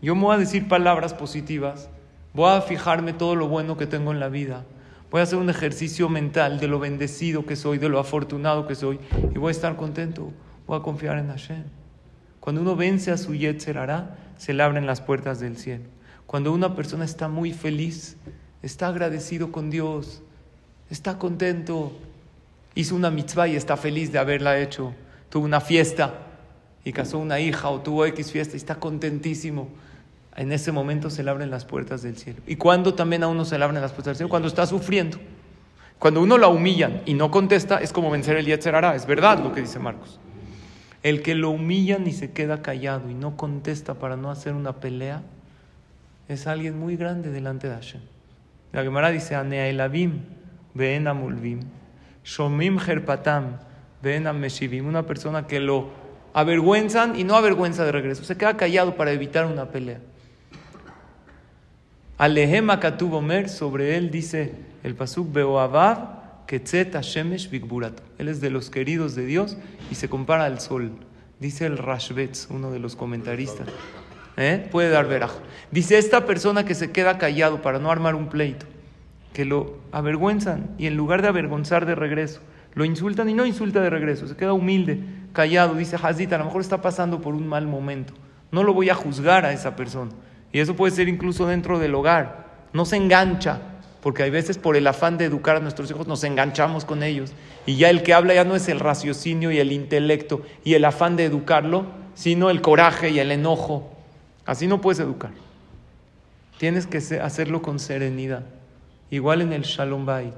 Yo 0.00 0.16
me 0.16 0.22
voy 0.22 0.34
a 0.34 0.38
decir 0.38 0.66
palabras 0.66 1.14
positivas. 1.14 1.88
Voy 2.34 2.50
a 2.50 2.62
fijarme 2.62 3.12
todo 3.12 3.36
lo 3.36 3.48
bueno 3.48 3.76
que 3.76 3.86
tengo 3.86 4.10
en 4.10 4.18
la 4.18 4.28
vida. 4.28 4.64
Voy 5.10 5.20
a 5.20 5.24
hacer 5.24 5.38
un 5.38 5.50
ejercicio 5.50 6.08
mental 6.08 6.58
de 6.58 6.66
lo 6.66 6.78
bendecido 6.78 7.44
que 7.44 7.54
soy, 7.54 7.78
de 7.78 7.88
lo 7.88 7.98
afortunado 7.98 8.66
que 8.66 8.74
soy. 8.74 8.98
Y 9.34 9.38
voy 9.38 9.48
a 9.48 9.52
estar 9.52 9.76
contento. 9.76 10.32
Voy 10.66 10.78
a 10.78 10.82
confiar 10.82 11.18
en 11.18 11.28
Hashem. 11.28 11.64
Cuando 12.40 12.62
uno 12.62 12.74
vence 12.74 13.12
a 13.12 13.18
su 13.18 13.34
Yetzer 13.34 13.78
hará, 13.78 14.16
se 14.38 14.54
le 14.54 14.62
abren 14.64 14.86
las 14.86 15.00
puertas 15.00 15.38
del 15.38 15.56
cielo. 15.56 15.84
Cuando 16.26 16.52
una 16.52 16.74
persona 16.74 17.04
está 17.04 17.28
muy 17.28 17.52
feliz, 17.52 18.16
está 18.62 18.88
agradecido 18.88 19.52
con 19.52 19.70
Dios, 19.70 20.22
está 20.90 21.18
contento, 21.18 21.92
hizo 22.74 22.94
una 22.94 23.10
mitzvah 23.10 23.48
y 23.48 23.56
está 23.56 23.76
feliz 23.76 24.12
de 24.12 24.18
haberla 24.18 24.58
hecho, 24.58 24.94
tuvo 25.28 25.44
una 25.44 25.60
fiesta 25.60 26.14
y 26.84 26.92
casó 26.92 27.18
una 27.18 27.40
hija 27.40 27.68
o 27.68 27.80
tuvo 27.80 28.06
X 28.06 28.30
fiesta 28.32 28.54
y 28.54 28.58
está 28.58 28.76
contentísimo. 28.76 29.68
En 30.34 30.50
ese 30.50 30.72
momento 30.72 31.10
se 31.10 31.22
le 31.22 31.30
abren 31.30 31.50
las 31.50 31.64
puertas 31.64 32.02
del 32.02 32.16
cielo. 32.16 32.40
¿Y 32.46 32.56
cuando 32.56 32.94
también 32.94 33.22
a 33.22 33.28
uno 33.28 33.44
se 33.44 33.58
le 33.58 33.64
abren 33.64 33.82
las 33.82 33.92
puertas 33.92 34.12
del 34.12 34.16
cielo? 34.16 34.30
Cuando 34.30 34.48
está 34.48 34.66
sufriendo. 34.66 35.18
Cuando 35.98 36.22
uno 36.22 36.38
la 36.38 36.48
humillan 36.48 37.02
y 37.04 37.14
no 37.14 37.30
contesta, 37.30 37.78
es 37.78 37.92
como 37.92 38.10
vencer 38.10 38.36
el 38.36 38.46
Yetzer 38.46 38.74
hará. 38.74 38.96
Es 38.96 39.06
verdad 39.06 39.38
lo 39.38 39.52
que 39.52 39.60
dice 39.60 39.78
Marcos. 39.78 40.18
El 41.02 41.22
que 41.22 41.34
lo 41.34 41.50
humillan 41.50 42.06
y 42.06 42.12
se 42.12 42.32
queda 42.32 42.62
callado 42.62 43.10
y 43.10 43.14
no 43.14 43.36
contesta 43.36 43.94
para 43.94 44.16
no 44.16 44.30
hacer 44.30 44.54
una 44.54 44.80
pelea, 44.80 45.22
es 46.28 46.46
alguien 46.46 46.78
muy 46.78 46.96
grande 46.96 47.30
delante 47.30 47.68
de 47.68 47.74
Hashem. 47.74 48.00
La 48.72 48.82
Gemara 48.82 49.10
dice, 49.10 49.34
Aneaelavim, 49.34 50.20
ven 50.74 51.06
amulvim, 51.06 51.60
shomim 52.24 52.78
herpatam, 52.78 53.58
meshivim. 54.02 54.86
Una 54.86 55.04
persona 55.04 55.46
que 55.46 55.60
lo 55.60 55.90
avergüenzan 56.32 57.18
y 57.18 57.24
no 57.24 57.36
avergüenza 57.36 57.84
de 57.84 57.92
regreso. 57.92 58.24
Se 58.24 58.36
queda 58.36 58.56
callado 58.56 58.96
para 58.96 59.12
evitar 59.12 59.46
una 59.46 59.66
pelea. 59.66 60.00
Alehem 62.18 62.68
Mer, 63.22 63.48
sobre 63.48 63.96
él 63.96 64.10
dice 64.10 64.54
el 64.82 64.94
pasuk 64.94 65.32
Beoavav, 65.32 66.22
él 68.18 68.28
es 68.28 68.40
de 68.40 68.50
los 68.50 68.68
queridos 68.68 69.14
de 69.14 69.24
Dios 69.24 69.56
y 69.90 69.94
se 69.94 70.08
compara 70.08 70.44
al 70.44 70.60
sol. 70.60 70.92
Dice 71.40 71.64
el 71.66 71.78
Rashbetz, 71.78 72.48
uno 72.50 72.70
de 72.70 72.78
los 72.78 72.94
comentaristas. 72.94 73.68
¿Eh? 74.36 74.66
Puede 74.70 74.90
dar 74.90 75.06
veraj. 75.06 75.32
Dice 75.70 75.98
esta 75.98 76.26
persona 76.26 76.64
que 76.64 76.74
se 76.74 76.90
queda 76.90 77.18
callado 77.18 77.62
para 77.62 77.78
no 77.78 77.90
armar 77.90 78.14
un 78.14 78.28
pleito, 78.28 78.66
que 79.32 79.44
lo 79.44 79.78
avergüenzan 79.92 80.70
y 80.78 80.86
en 80.86 80.96
lugar 80.96 81.22
de 81.22 81.28
avergonzar 81.28 81.86
de 81.86 81.94
regreso, 81.94 82.40
lo 82.74 82.84
insultan 82.84 83.28
y 83.28 83.34
no 83.34 83.44
insulta 83.44 83.80
de 83.80 83.90
regreso, 83.90 84.26
se 84.26 84.36
queda 84.36 84.52
humilde, 84.52 85.00
callado. 85.32 85.74
Dice 85.74 85.96
Hazita, 86.02 86.36
a 86.36 86.38
lo 86.38 86.46
mejor 86.46 86.62
está 86.62 86.80
pasando 86.80 87.20
por 87.20 87.34
un 87.34 87.46
mal 87.46 87.66
momento. 87.66 88.14
No 88.50 88.62
lo 88.62 88.72
voy 88.72 88.90
a 88.90 88.94
juzgar 88.94 89.44
a 89.44 89.52
esa 89.52 89.76
persona. 89.76 90.12
Y 90.52 90.60
eso 90.60 90.76
puede 90.76 90.94
ser 90.94 91.08
incluso 91.08 91.46
dentro 91.46 91.78
del 91.78 91.94
hogar. 91.94 92.46
No 92.72 92.84
se 92.84 92.96
engancha 92.96 93.60
porque 94.02 94.24
hay 94.24 94.30
veces 94.30 94.58
por 94.58 94.76
el 94.76 94.86
afán 94.86 95.16
de 95.16 95.26
educar 95.26 95.56
a 95.56 95.60
nuestros 95.60 95.88
hijos 95.90 96.08
nos 96.08 96.24
enganchamos 96.24 96.84
con 96.84 97.04
ellos 97.04 97.32
y 97.66 97.76
ya 97.76 97.88
el 97.88 98.02
que 98.02 98.12
habla 98.12 98.34
ya 98.34 98.44
no 98.44 98.56
es 98.56 98.68
el 98.68 98.80
raciocinio 98.80 99.52
y 99.52 99.60
el 99.60 99.70
intelecto 99.70 100.42
y 100.64 100.74
el 100.74 100.84
afán 100.84 101.14
de 101.14 101.24
educarlo, 101.24 101.86
sino 102.14 102.50
el 102.50 102.60
coraje 102.60 103.10
y 103.10 103.20
el 103.20 103.30
enojo. 103.30 103.91
Así 104.46 104.66
no 104.66 104.80
puedes 104.80 105.00
educar. 105.00 105.30
Tienes 106.58 106.86
que 106.86 106.98
hacerlo 106.98 107.62
con 107.62 107.78
serenidad. 107.78 108.44
Igual 109.10 109.42
en 109.42 109.52
el 109.52 109.62
Shalom 109.62 110.06
Bait, 110.06 110.34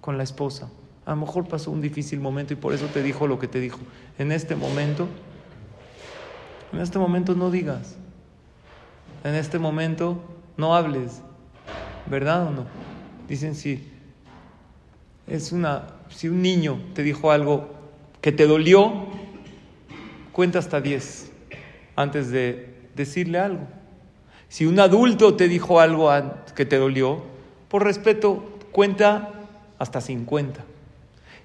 con 0.00 0.16
la 0.16 0.24
esposa. 0.24 0.70
A 1.04 1.10
lo 1.10 1.16
mejor 1.16 1.46
pasó 1.46 1.70
un 1.70 1.80
difícil 1.80 2.20
momento 2.20 2.52
y 2.52 2.56
por 2.56 2.72
eso 2.72 2.86
te 2.86 3.02
dijo 3.02 3.26
lo 3.26 3.38
que 3.38 3.48
te 3.48 3.60
dijo. 3.60 3.78
En 4.18 4.32
este 4.32 4.56
momento, 4.56 5.08
en 6.72 6.80
este 6.80 6.98
momento 6.98 7.34
no 7.34 7.50
digas. 7.50 7.96
En 9.22 9.34
este 9.34 9.58
momento 9.58 10.22
no 10.56 10.74
hables. 10.74 11.20
¿Verdad 12.06 12.46
o 12.46 12.50
no? 12.50 12.66
Dicen 13.28 13.54
si 13.54 13.90
es 15.26 15.52
una 15.52 15.86
si 16.08 16.28
un 16.28 16.42
niño 16.42 16.78
te 16.94 17.02
dijo 17.02 17.30
algo 17.30 17.70
que 18.20 18.32
te 18.32 18.46
dolió, 18.46 19.06
cuenta 20.32 20.58
hasta 20.58 20.80
10 20.80 21.32
antes 21.96 22.30
de 22.30 22.73
decirle 22.94 23.38
algo. 23.38 23.66
Si 24.48 24.66
un 24.66 24.78
adulto 24.78 25.34
te 25.34 25.48
dijo 25.48 25.80
algo 25.80 26.10
que 26.54 26.64
te 26.64 26.76
dolió, 26.76 27.22
por 27.68 27.84
respeto, 27.84 28.44
cuenta 28.72 29.32
hasta 29.78 30.00
50. 30.00 30.60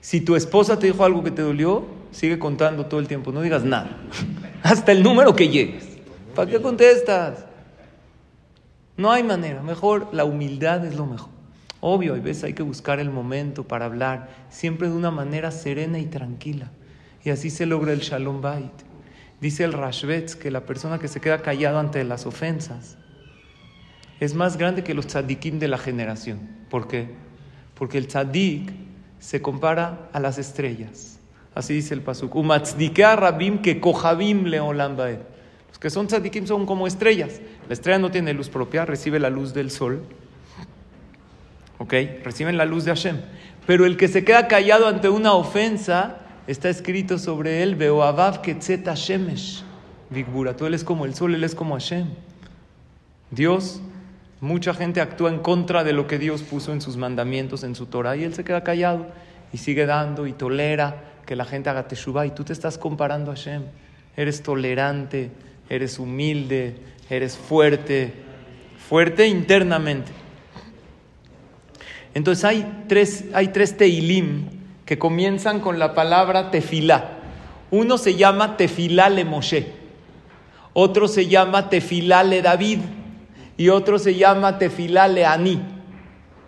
Si 0.02 0.22
tu 0.22 0.36
esposa 0.36 0.80
te 0.80 0.88
dijo 0.88 1.04
algo 1.04 1.24
que 1.24 1.32
te 1.32 1.42
dolió, 1.42 1.86
sigue 2.12 2.40
contando 2.40 2.86
todo 2.86 3.00
el 3.00 3.08
tiempo, 3.08 3.32
no 3.32 3.42
digas 3.42 3.64
nada, 3.64 3.98
hasta 4.64 4.92
el 4.92 5.04
número 5.04 5.36
que 5.36 5.50
llegues. 5.50 5.86
¿Para 6.36 6.50
qué 6.50 6.62
contestas? 6.62 7.46
No 8.96 9.12
hay 9.12 9.24
manera, 9.24 9.62
mejor 9.62 10.10
la 10.12 10.26
humildad 10.26 10.86
es 10.86 10.96
lo 10.96 11.06
mejor. 11.06 11.30
Obvio, 11.82 12.14
hay 12.16 12.20
veces 12.20 12.44
hay 12.44 12.54
que 12.54 12.64
buscar 12.64 13.00
el 13.00 13.10
momento 13.10 13.64
para 13.64 13.86
hablar, 13.86 14.30
siempre 14.50 14.90
de 14.90 14.96
una 14.96 15.12
manera 15.12 15.52
serena 15.52 16.00
y 16.00 16.06
tranquila. 16.06 16.72
Y 17.24 17.30
así 17.30 17.50
se 17.50 17.66
logra 17.66 17.94
el 17.94 18.00
Shalom 18.00 18.42
Bait. 18.42 18.89
Dice 19.42 19.64
el 19.64 19.74
Rashbetz 19.74 20.36
que 20.36 20.52
la 20.52 20.66
persona 20.66 21.00
que 21.00 21.08
se 21.08 21.22
queda 21.22 21.42
callado 21.42 21.80
ante 21.80 22.04
las 22.04 22.26
ofensas 22.26 22.98
es 24.20 24.34
más 24.34 24.58
grande 24.58 24.84
que 24.84 24.94
los 24.94 25.08
tzadikim 25.08 25.60
de 25.60 25.68
la 25.68 25.78
generación. 25.78 26.40
¿Por 26.70 26.88
qué? 26.88 27.08
Porque 27.74 27.98
el 27.98 28.08
tzadik 28.08 28.72
se 29.20 29.42
compara 29.42 30.10
a 30.12 30.20
las 30.20 30.38
estrellas. 30.38 31.20
Así 31.56 31.74
dice 31.74 31.94
el 31.94 32.02
pasuk. 32.02 32.34
rabim 32.36 33.62
que 33.62 33.80
kohabim 33.80 34.46
leolam 34.46 34.98
Los 34.98 35.80
que 35.80 35.90
son 35.90 36.08
tzadikim 36.08 36.46
son 36.46 36.66
como 36.66 36.86
estrellas. 36.86 37.40
La 37.68 37.74
estrella 37.74 38.00
no 38.00 38.12
tiene 38.12 38.34
luz 38.34 38.50
propia, 38.50 38.86
recibe 38.86 39.20
la 39.20 39.30
luz 39.30 39.54
del 39.54 39.72
sol 39.72 40.04
¿ok? 41.80 41.94
Reciben 42.24 42.58
la 42.58 42.66
luz 42.66 42.86
de 42.86 42.92
Hashem. 42.92 43.18
Pero 43.66 43.86
el 43.86 43.98
que 43.98 44.08
se 44.08 44.24
queda 44.24 44.48
callado 44.48 44.88
ante 44.88 45.10
una 45.10 45.34
ofensa, 45.34 46.19
está 46.52 46.70
escrito 46.70 47.20
sobre 47.20 47.62
él, 47.62 47.76
Beoabav 47.76 48.42
Ketzet 48.42 48.88
Hashemesh. 48.88 49.64
Tú 50.58 50.66
él 50.66 50.74
es 50.74 50.84
como 50.84 51.06
el 51.06 51.14
sol, 51.14 51.36
él 51.36 51.44
es 51.44 51.54
como 51.54 51.76
Hashem. 51.76 52.08
Dios, 53.30 53.82
mucha 54.42 54.74
gente 54.74 55.02
actúa 55.02 55.30
en 55.30 55.40
contra 55.40 55.84
de 55.84 55.94
lo 55.94 56.08
que 56.08 56.18
Dios 56.18 56.42
puso 56.42 56.74
en 56.74 56.82
sus 56.82 56.98
mandamientos, 56.98 57.64
en 57.64 57.76
su 57.76 57.86
Torah, 57.86 58.16
y 58.16 58.24
él 58.24 58.34
se 58.34 58.44
queda 58.44 58.64
callado 58.64 59.06
y 59.54 59.58
sigue 59.58 59.86
dando 59.86 60.26
y 60.26 60.34
tolera 60.34 61.04
que 61.28 61.36
la 61.36 61.46
gente 61.46 61.70
haga 61.70 61.88
teshuva. 61.88 62.26
Y 62.26 62.32
tú 62.32 62.44
te 62.44 62.54
estás 62.54 62.80
comparando 62.80 63.30
a 63.30 63.36
Hashem. 63.36 63.66
Eres 64.18 64.42
tolerante, 64.42 65.30
eres 65.70 66.00
humilde, 66.00 66.78
eres 67.12 67.38
fuerte, 67.38 68.12
fuerte 68.90 69.28
internamente. 69.28 70.12
Entonces 72.16 72.44
hay 72.44 72.86
tres, 72.88 73.26
hay 73.34 73.50
tres 73.50 73.78
teilim 73.78 74.59
que 74.90 74.98
comienzan 74.98 75.60
con 75.60 75.78
la 75.78 75.94
palabra 75.94 76.50
tefilá. 76.50 77.12
Uno 77.70 78.00
se 78.00 78.16
llama 78.16 78.58
tefilá 78.58 79.08
le 79.12 79.24
Moshe, 79.24 79.72
otro 80.74 81.08
se 81.08 81.28
llama 81.28 81.70
tefilá 81.70 82.24
le 82.24 82.42
David 82.42 82.80
y 83.56 83.70
otro 83.70 84.00
se 84.00 84.16
llama 84.16 84.58
tefilá 84.58 85.08
le 85.08 85.28
Ani. 85.28 85.62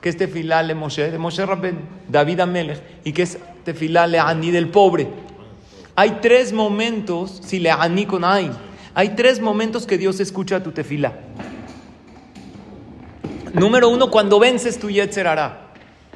¿Qué 0.02 0.10
es 0.10 0.18
tefilá 0.18 0.64
le 0.64 0.74
Moshe? 0.74 1.12
De 1.12 1.20
Moshe 1.20 1.46
Rabben, 1.46 1.82
David 2.10 2.40
Amelech. 2.40 2.82
¿Y 3.04 3.12
qué 3.12 3.22
es 3.22 3.38
tefilá 3.64 4.08
le 4.08 4.18
Ani 4.18 4.50
del 4.50 4.70
pobre? 4.70 5.08
Hay 5.96 6.18
tres 6.20 6.52
momentos, 6.52 7.42
si 7.46 7.60
le 7.60 7.70
aní 7.70 8.08
con 8.08 8.26
hay, 8.26 8.52
hay 8.96 9.10
tres 9.10 9.40
momentos 9.40 9.86
que 9.86 10.00
Dios 10.00 10.20
escucha 10.20 10.64
tu 10.64 10.72
tefila. 10.72 11.14
Número 13.54 13.88
uno, 13.88 14.10
cuando 14.10 14.40
vences 14.40 14.80
tu 14.80 14.90
yetzer 14.90 15.28
hará. 15.28 15.68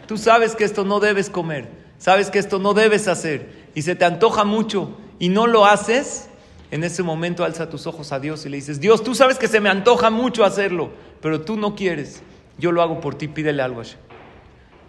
Tú 0.07 0.17
sabes 0.17 0.55
que 0.55 0.63
esto 0.63 0.83
no 0.83 0.99
debes 0.99 1.29
comer, 1.29 1.84
sabes 1.97 2.29
que 2.29 2.39
esto 2.39 2.59
no 2.59 2.73
debes 2.73 3.07
hacer 3.07 3.65
y 3.75 3.81
se 3.81 3.95
te 3.95 4.05
antoja 4.05 4.43
mucho 4.43 4.97
y 5.19 5.29
no 5.29 5.47
lo 5.47 5.65
haces, 5.65 6.29
en 6.71 6.83
ese 6.83 7.03
momento 7.03 7.43
alza 7.43 7.69
tus 7.69 7.87
ojos 7.87 8.11
a 8.11 8.19
Dios 8.19 8.45
y 8.45 8.49
le 8.49 8.57
dices, 8.57 8.79
Dios, 8.79 9.03
tú 9.03 9.15
sabes 9.15 9.37
que 9.37 9.47
se 9.47 9.59
me 9.59 9.69
antoja 9.69 10.09
mucho 10.09 10.43
hacerlo, 10.43 10.91
pero 11.21 11.41
tú 11.41 11.57
no 11.57 11.75
quieres. 11.75 12.21
Yo 12.57 12.71
lo 12.71 12.81
hago 12.81 13.01
por 13.01 13.15
ti, 13.15 13.27
pídele 13.27 13.61
algo 13.61 13.81
a 13.81 13.83
Hashem. 13.83 13.99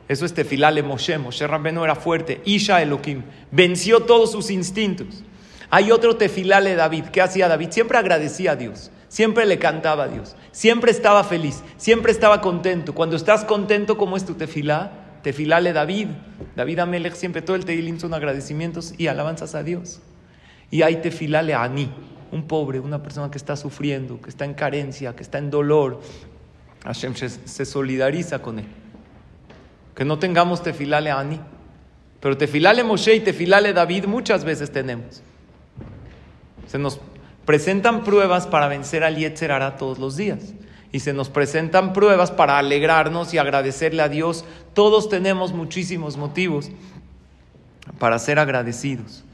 Eso 0.09 0.25
es 0.25 0.35
tefilale 0.35 0.83
Moshe. 0.83 1.19
Moshe 1.19 1.47
Rabbeno 1.47 1.85
era 1.85 1.97
fuerte. 1.97 2.41
Isha 2.45 2.81
Elohim. 2.81 3.23
Venció 3.51 4.01
todos 4.01 4.31
sus 4.33 4.51
instintos. 4.51 5.25
Hay 5.69 5.91
otro 5.91 6.17
tefilale 6.17 6.77
David. 6.77 7.07
¿Qué 7.07 7.21
hacía 7.21 7.49
David? 7.49 7.71
Siempre 7.71 7.99
agradecía 7.99 8.53
a 8.53 8.57
Dios. 8.57 8.93
Siempre 9.09 9.47
le 9.47 9.59
cantaba 9.59 10.05
a 10.05 10.09
Dios. 10.09 10.37
Siempre 10.53 10.93
estaba 10.93 11.25
feliz. 11.25 11.63
Siempre 11.77 12.13
estaba 12.13 12.41
contento. 12.41 12.95
Cuando 12.95 13.17
estás 13.17 13.45
contento, 13.45 13.97
¿cómo 13.97 14.17
es 14.17 14.25
tu 14.25 14.35
tefilá? 14.35 15.06
Tefilale 15.27 15.73
David. 15.73 16.07
David 16.55 16.79
Amelech 16.79 17.15
siempre 17.15 17.43
todo 17.43 17.57
el 17.57 17.65
teilim 17.65 17.99
son 17.99 18.15
agradecimientos 18.15 18.95
y 18.97 19.09
alabanzas 19.09 19.57
a 19.57 19.65
Dios. 19.65 20.01
Y 20.71 20.83
hay 20.83 20.97
tefilale 21.03 21.53
Ani. 21.53 21.91
Un 22.31 22.47
pobre, 22.47 22.79
una 22.79 23.03
persona 23.03 23.29
que 23.29 23.39
está 23.39 23.57
sufriendo, 23.57 24.21
que 24.21 24.31
está 24.31 24.45
en 24.45 24.55
carencia, 24.55 25.17
que 25.17 25.25
está 25.25 25.39
en 25.39 25.51
dolor. 25.51 26.01
Hashem 26.85 27.15
se 27.17 27.65
solidariza 27.65 28.41
con 28.41 28.61
él 28.61 28.67
que 29.97 30.05
no 30.05 30.21
tengamos 30.21 30.63
tefilale 30.63 31.11
Ani. 31.11 31.41
Pero 32.21 32.37
tefilale 32.37 32.85
Moshe 32.85 33.15
y 33.15 33.21
tefilale 33.21 33.73
David 33.73 34.05
muchas 34.05 34.45
veces 34.45 34.71
tenemos. 34.71 35.23
Se 36.69 36.79
nos 36.79 37.01
presentan 37.45 38.05
pruebas 38.05 38.47
para 38.47 38.69
vencer 38.69 39.03
al 39.03 39.17
Yetzer 39.17 39.77
todos 39.77 39.99
los 39.99 40.17
días. 40.17 40.55
Y 40.93 41.01
se 41.01 41.13
nos 41.13 41.29
presentan 41.29 41.93
pruebas 41.93 42.31
para 42.31 42.59
alegrarnos 42.59 43.35
y 43.35 43.39
agradecerle 43.39 44.03
a 44.03 44.09
Dios. 44.09 44.45
Todos 44.75 45.09
tenemos 45.09 45.53
muchísimos 45.53 46.17
motivos 46.17 46.71
para 47.99 48.19
ser 48.19 48.39
agradecidos. 48.39 49.25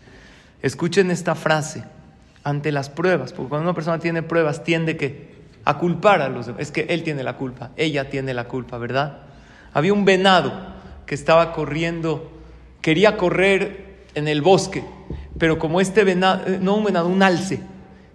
Escuchen 0.63 1.11
esta 1.11 1.35
frase 1.35 1.85
ante 2.45 2.73
las 2.73 2.89
pruebas, 2.89 3.33
porque 3.33 3.51
cuando 3.51 3.69
una 3.69 3.75
persona 3.75 3.99
tiene 3.99 4.23
pruebas 4.23 4.65
tiende 4.65 4.97
que 4.97 5.33
a 5.65 5.79
culpar 5.79 6.23
a 6.23 6.29
los 6.29 6.47
demás. 6.47 6.63
Es 6.63 6.73
que 6.73 6.87
él 6.89 7.03
tiene 7.03 7.23
la 7.23 7.37
culpa, 7.37 7.71
ella 7.77 8.11
tiene 8.11 8.35
la 8.35 8.45
culpa, 8.45 8.79
¿verdad? 8.79 9.19
Había 9.73 9.93
un 9.93 10.05
venado 10.05 10.53
que 11.07 11.15
estaba 11.15 11.53
corriendo, 11.53 12.31
quería 12.81 13.17
correr 13.17 14.07
en 14.15 14.29
el 14.29 14.43
bosque, 14.43 14.85
pero 15.39 15.59
como 15.59 15.81
este 15.81 16.05
venado, 16.05 16.47
eh, 16.47 16.59
no 16.61 16.75
un 16.75 16.85
venado, 16.85 17.09
un 17.09 17.23
alce, 17.23 17.61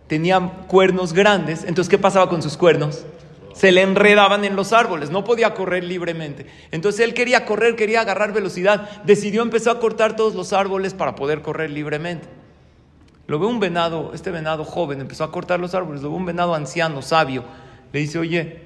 tenía 0.07 0.39
cuernos 0.67 1.13
grandes, 1.13 1.63
entonces 1.63 1.89
¿qué 1.89 1.97
pasaba 1.97 2.29
con 2.29 2.41
sus 2.41 2.57
cuernos? 2.57 3.05
Se 3.57 3.71
le 3.71 3.81
enredaban 3.81 4.45
en 4.45 4.55
los 4.55 4.71
árboles, 4.71 5.09
no 5.09 5.23
podía 5.23 5.55
correr 5.55 5.83
libremente. 5.83 6.45
Entonces 6.69 7.01
él 7.01 7.15
quería 7.15 7.43
correr, 7.43 7.75
quería 7.75 8.01
agarrar 8.01 8.31
velocidad, 8.31 9.01
decidió 9.03 9.41
empezar 9.41 9.77
a 9.77 9.79
cortar 9.79 10.15
todos 10.15 10.35
los 10.35 10.53
árboles 10.53 10.93
para 10.93 11.15
poder 11.15 11.41
correr 11.41 11.71
libremente. 11.71 12.27
Lo 13.25 13.39
ve 13.39 13.47
un 13.47 13.59
venado, 13.59 14.11
este 14.13 14.29
venado 14.29 14.63
joven 14.63 15.01
empezó 15.01 15.23
a 15.23 15.31
cortar 15.31 15.59
los 15.59 15.73
árboles, 15.73 16.03
lo 16.03 16.11
ve 16.11 16.15
un 16.17 16.27
venado 16.27 16.53
anciano, 16.53 17.01
sabio, 17.01 17.45
le 17.91 17.99
dice, 17.99 18.19
oye, 18.19 18.61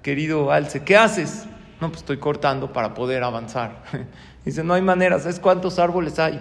querido 0.00 0.52
alce, 0.52 0.84
¿qué 0.84 0.96
haces? 0.96 1.46
No, 1.80 1.88
pues 1.88 2.02
estoy 2.02 2.18
cortando 2.18 2.72
para 2.72 2.94
poder 2.94 3.24
avanzar. 3.24 3.82
Dice, 4.44 4.62
no 4.62 4.74
hay 4.74 4.82
manera, 4.82 5.18
¿sabes 5.18 5.40
cuántos 5.40 5.80
árboles 5.80 6.20
hay? 6.20 6.40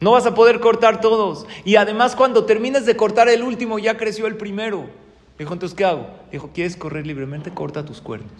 No 0.00 0.12
vas 0.12 0.24
a 0.24 0.34
poder 0.34 0.60
cortar 0.60 1.02
todos. 1.02 1.46
Y 1.66 1.76
además 1.76 2.16
cuando 2.16 2.46
termines 2.46 2.86
de 2.86 2.96
cortar 2.96 3.28
el 3.28 3.42
último 3.42 3.78
ya 3.78 3.98
creció 3.98 4.26
el 4.26 4.38
primero. 4.38 5.01
Dijo, 5.38 5.52
entonces, 5.52 5.76
¿qué 5.76 5.84
hago? 5.84 6.06
Dijo, 6.30 6.50
¿quieres 6.52 6.76
correr 6.76 7.06
libremente? 7.06 7.50
Corta 7.50 7.84
tus 7.84 8.00
cuernos. 8.00 8.32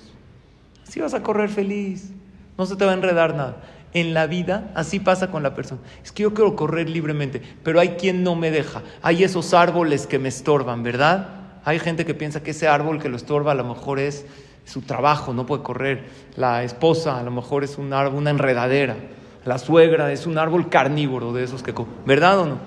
Así 0.86 1.00
vas 1.00 1.14
a 1.14 1.22
correr 1.22 1.48
feliz. 1.48 2.12
No 2.58 2.66
se 2.66 2.76
te 2.76 2.84
va 2.84 2.92
a 2.92 2.94
enredar 2.94 3.34
nada. 3.34 3.56
En 3.94 4.14
la 4.14 4.26
vida 4.26 4.70
así 4.74 5.00
pasa 5.00 5.30
con 5.30 5.42
la 5.42 5.54
persona. 5.54 5.80
Es 6.02 6.12
que 6.12 6.22
yo 6.22 6.32
quiero 6.32 6.56
correr 6.56 6.88
libremente, 6.88 7.42
pero 7.62 7.80
hay 7.80 7.90
quien 7.90 8.22
no 8.22 8.34
me 8.34 8.50
deja. 8.50 8.82
Hay 9.02 9.22
esos 9.24 9.52
árboles 9.52 10.06
que 10.06 10.18
me 10.18 10.28
estorban, 10.28 10.82
¿verdad? 10.82 11.28
Hay 11.64 11.78
gente 11.78 12.04
que 12.04 12.14
piensa 12.14 12.42
que 12.42 12.52
ese 12.52 12.68
árbol 12.68 13.00
que 13.00 13.08
lo 13.08 13.16
estorba 13.16 13.52
a 13.52 13.54
lo 13.54 13.64
mejor 13.64 13.98
es 13.98 14.26
su 14.64 14.82
trabajo, 14.82 15.34
no 15.34 15.46
puede 15.46 15.62
correr. 15.62 16.04
La 16.36 16.62
esposa 16.62 17.18
a 17.18 17.22
lo 17.22 17.30
mejor 17.30 17.64
es 17.64 17.78
un 17.78 17.92
árbol, 17.92 18.18
una 18.18 18.30
enredadera. 18.30 18.96
La 19.44 19.58
suegra 19.58 20.12
es 20.12 20.26
un 20.26 20.38
árbol 20.38 20.68
carnívoro 20.68 21.32
de 21.32 21.44
esos 21.44 21.62
que 21.62 21.74
¿Verdad 22.06 22.40
o 22.40 22.46
no? 22.46 22.58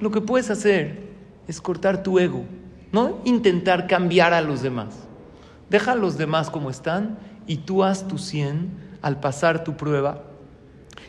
Lo 0.00 0.10
que 0.10 0.20
puedes 0.20 0.50
hacer 0.50 1.06
es 1.48 1.60
cortar 1.60 2.02
tu 2.02 2.18
ego, 2.18 2.44
no 2.92 3.20
intentar 3.24 3.86
cambiar 3.86 4.32
a 4.32 4.40
los 4.40 4.62
demás. 4.62 4.94
Deja 5.70 5.92
a 5.92 5.96
los 5.96 6.16
demás 6.18 6.50
como 6.50 6.70
están 6.70 7.18
y 7.46 7.58
tú 7.58 7.84
haz 7.84 8.06
tu 8.08 8.18
100 8.18 8.98
al 9.02 9.20
pasar 9.20 9.64
tu 9.64 9.76
prueba. 9.76 10.22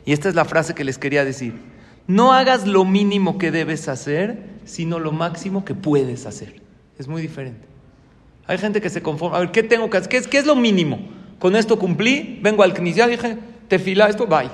Y 0.06 0.14
esta 0.14 0.30
es 0.30 0.36
la 0.36 0.46
frase 0.46 0.74
que 0.74 0.84
les 0.84 0.98
quería 0.98 1.26
decir. 1.26 1.56
No 2.08 2.34
hagas 2.34 2.66
lo 2.66 2.86
mínimo 2.86 3.38
que 3.38 3.52
debes 3.52 3.88
hacer, 3.88 4.58
sino 4.66 5.00
lo 5.00 5.12
máximo 5.12 5.66
que 5.66 5.76
puedes 5.76 6.26
hacer. 6.26 6.62
Es 6.98 7.08
muy 7.08 7.22
diferente. 7.22 7.68
Hay 8.48 8.58
gente 8.58 8.82
que 8.82 8.90
se 8.90 9.02
conforma. 9.02 9.38
A 9.38 9.40
ver, 9.42 9.52
¿qué 9.52 9.64
tengo 9.64 9.90
que 9.90 9.98
hacer? 9.98 10.28
¿Qué 10.30 10.38
es, 10.38 10.46
lo 10.46 10.56
mínimo? 10.56 11.00
Con 11.38 11.56
esto 11.56 11.78
cumplí, 11.78 12.40
vengo 12.42 12.64
al 12.64 12.74
CNIS, 12.74 12.96
ya 12.96 13.08
dije, 13.08 13.38
te 13.68 13.78
fila 13.78 14.08
esto, 14.08 14.26
bye. 14.26 14.50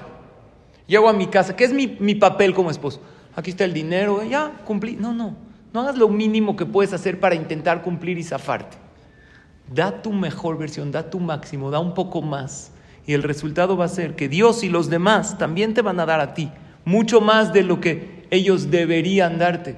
Llego 0.87 1.07
a 1.07 1.13
mi 1.13 1.27
casa, 1.27 1.55
¿qué 1.55 1.63
es 1.63 1.73
mi 1.73 2.15
papel 2.15 2.53
como 2.53 2.71
esposo? 2.71 2.99
Aquí 3.35 3.51
está 3.51 3.65
el 3.65 3.73
dinero, 3.73 4.23
ya 4.23 4.51
cumplí. 4.65 4.95
No, 4.95 5.13
no, 5.13 5.35
no 5.73 5.81
hagas 5.81 5.97
lo 5.97 6.07
mínimo 6.07 6.55
que 6.55 6.67
puedes 6.67 6.93
hacer 6.93 7.19
para 7.19 7.35
intentar 7.35 7.81
cumplir 7.81 8.19
y 8.19 8.23
zafarte. 8.23 8.77
Da 9.73 10.03
tu 10.03 10.13
mejor 10.13 10.57
versión, 10.57 10.91
da 10.91 11.09
tu 11.09 11.19
máximo, 11.19 11.71
da 11.71 11.79
un 11.79 11.95
poco 11.95 12.21
más. 12.21 12.71
Y 13.07 13.13
el 13.13 13.23
resultado 13.23 13.75
va 13.75 13.85
a 13.85 13.89
ser 13.89 14.15
que 14.15 14.29
Dios 14.29 14.63
y 14.63 14.69
los 14.69 14.89
demás 14.89 15.37
también 15.37 15.73
te 15.73 15.81
van 15.81 15.99
a 15.99 16.05
dar 16.05 16.19
a 16.19 16.33
ti 16.35 16.51
mucho 16.85 17.21
más 17.21 17.53
de 17.53 17.63
lo 17.63 17.81
que 17.81 18.27
ellos 18.29 18.69
deberían 18.69 19.39
darte. 19.39 19.77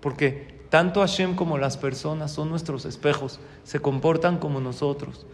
Porque 0.00 0.62
tanto 0.70 1.00
Hashem 1.00 1.34
como 1.34 1.58
las 1.58 1.76
personas 1.76 2.32
son 2.32 2.48
nuestros 2.48 2.84
espejos, 2.84 3.40
se 3.64 3.80
comportan 3.80 4.38
como 4.38 4.60
nosotros. 4.60 5.26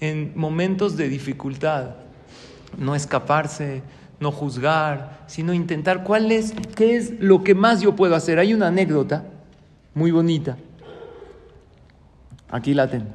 En 0.00 0.32
momentos 0.36 0.96
de 0.96 1.08
dificultad, 1.08 1.96
no 2.78 2.94
escaparse, 2.94 3.82
no 4.20 4.30
juzgar, 4.30 5.24
sino 5.26 5.54
intentar 5.54 6.04
cuál 6.04 6.30
es, 6.30 6.54
qué 6.76 6.96
es 6.96 7.18
lo 7.20 7.42
que 7.42 7.54
más 7.54 7.80
yo 7.80 7.96
puedo 7.96 8.14
hacer. 8.14 8.38
Hay 8.38 8.54
una 8.54 8.68
anécdota 8.68 9.24
muy 9.94 10.10
bonita. 10.10 10.56
Aquí 12.50 12.74
la 12.74 12.90
tengo. 12.90 13.10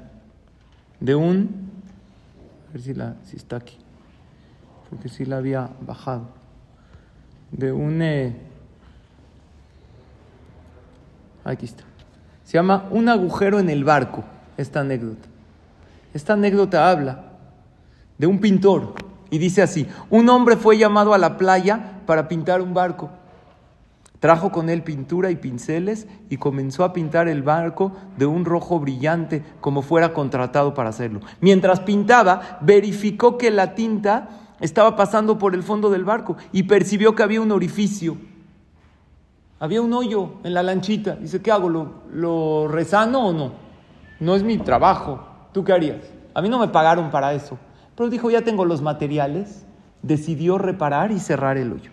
De 1.00 1.16
un, 1.16 1.72
a 2.70 2.74
ver 2.74 2.82
si, 2.82 2.94
la, 2.94 3.16
si 3.26 3.36
está 3.36 3.58
aquí, 3.58 3.78
porque 4.90 5.10
si 5.10 5.26
la 5.26 5.38
había 5.38 5.70
bajado. 5.82 6.30
De 7.52 7.72
un 7.72 8.02
eh, 8.02 8.36
Aquí 11.46 11.66
está. 11.66 11.84
Se 12.44 12.54
llama 12.54 12.88
Un 12.90 13.08
agujero 13.08 13.60
en 13.60 13.70
el 13.70 13.84
barco, 13.84 14.24
esta 14.58 14.82
anécdota. 14.82 15.28
Esta 16.14 16.34
anécdota 16.34 16.90
habla 16.90 17.24
de 18.18 18.28
un 18.28 18.40
pintor 18.40 18.96
y 19.30 19.38
dice 19.38 19.62
así, 19.62 19.88
un 20.10 20.28
hombre 20.30 20.58
fue 20.58 20.78
llamado 20.78 21.14
a 21.14 21.18
la 21.18 21.38
playa 21.38 22.02
para 22.06 22.28
pintar 22.28 22.62
un 22.62 22.74
barco. 22.74 23.10
Trajo 24.26 24.52
con 24.52 24.72
él 24.72 24.82
pintura 24.82 25.30
y 25.30 25.36
pinceles 25.36 26.08
y 26.32 26.38
comenzó 26.38 26.84
a 26.84 26.94
pintar 26.94 27.28
el 27.28 27.44
barco 27.44 27.92
de 28.18 28.26
un 28.26 28.44
rojo 28.44 28.80
brillante 28.80 29.44
como 29.62 29.84
fuera 29.84 30.14
contratado 30.14 30.74
para 30.74 30.90
hacerlo. 30.90 31.20
Mientras 31.42 31.82
pintaba, 31.82 32.58
verificó 32.62 33.38
que 33.38 33.52
la 33.52 33.76
tinta 33.76 34.30
estaba 34.60 34.96
pasando 34.96 35.38
por 35.38 35.54
el 35.54 35.62
fondo 35.62 35.92
del 35.92 36.06
barco 36.06 36.38
y 36.52 36.64
percibió 36.64 37.14
que 37.14 37.22
había 37.22 37.40
un 37.40 37.52
orificio 37.52 38.18
había 39.60 39.80
un 39.80 39.94
hoyo 39.94 40.32
en 40.44 40.56
la 40.56 40.64
lanchita. 40.64 41.18
Dice, 41.18 41.44
¿qué 41.44 41.52
hago? 41.52 41.70
¿Lo, 41.70 42.02
¿Lo 42.12 42.68
rezano 42.68 43.28
o 43.28 43.32
no? 43.32 43.52
No 44.20 44.36
es 44.36 44.42
mi 44.42 44.58
trabajo. 44.58 45.24
¿Tú 45.54 45.64
qué 45.64 45.72
harías? 45.72 46.02
A 46.34 46.42
mí 46.42 46.50
no 46.50 46.58
me 46.58 46.70
pagaron 46.70 47.12
para 47.12 47.32
eso. 47.36 47.60
Pero 47.96 48.10
dijo, 48.10 48.32
ya 48.32 48.42
tengo 48.42 48.66
los 48.66 48.82
materiales. 48.82 49.68
Decidió 50.02 50.58
reparar 50.58 51.12
y 51.12 51.20
cerrar 51.20 51.58
el 51.58 51.74
hoyo. 51.74 51.92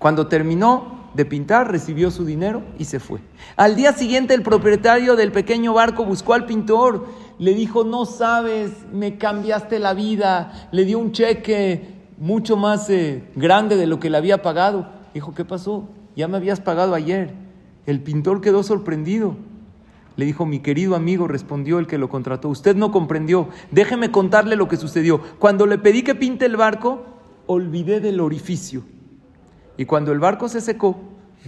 Cuando 0.00 0.28
terminó 0.28 1.10
de 1.12 1.26
pintar, 1.26 1.70
recibió 1.70 2.10
su 2.10 2.24
dinero 2.24 2.62
y 2.78 2.86
se 2.86 3.00
fue. 3.00 3.20
Al 3.54 3.76
día 3.76 3.92
siguiente, 3.92 4.32
el 4.32 4.42
propietario 4.42 5.14
del 5.14 5.30
pequeño 5.30 5.74
barco 5.74 6.06
buscó 6.06 6.32
al 6.32 6.46
pintor. 6.46 7.06
Le 7.38 7.52
dijo, 7.52 7.84
no 7.84 8.06
sabes, 8.06 8.72
me 8.90 9.18
cambiaste 9.18 9.78
la 9.78 9.92
vida. 9.92 10.68
Le 10.72 10.86
dio 10.86 10.98
un 10.98 11.12
cheque 11.12 12.00
mucho 12.16 12.56
más 12.56 12.88
eh, 12.88 13.24
grande 13.36 13.76
de 13.76 13.86
lo 13.86 14.00
que 14.00 14.08
le 14.08 14.16
había 14.16 14.40
pagado. 14.40 14.88
Dijo, 15.12 15.34
¿qué 15.34 15.44
pasó? 15.44 15.86
Ya 16.16 16.28
me 16.28 16.38
habías 16.38 16.60
pagado 16.60 16.94
ayer. 16.94 17.34
El 17.84 18.00
pintor 18.00 18.40
quedó 18.40 18.62
sorprendido. 18.62 19.36
Le 20.16 20.24
dijo, 20.24 20.46
mi 20.46 20.60
querido 20.60 20.96
amigo, 20.96 21.28
respondió 21.28 21.78
el 21.78 21.86
que 21.86 21.98
lo 21.98 22.08
contrató, 22.08 22.48
usted 22.48 22.74
no 22.74 22.90
comprendió, 22.90 23.48
déjeme 23.70 24.10
contarle 24.10 24.56
lo 24.56 24.66
que 24.66 24.78
sucedió. 24.78 25.20
Cuando 25.38 25.66
le 25.66 25.76
pedí 25.76 26.02
que 26.02 26.14
pinte 26.14 26.46
el 26.46 26.56
barco, 26.56 27.04
olvidé 27.46 28.00
del 28.00 28.20
orificio. 28.20 28.82
Y 29.80 29.86
cuando 29.86 30.12
el 30.12 30.18
barco 30.18 30.46
se 30.50 30.60
secó, 30.60 30.98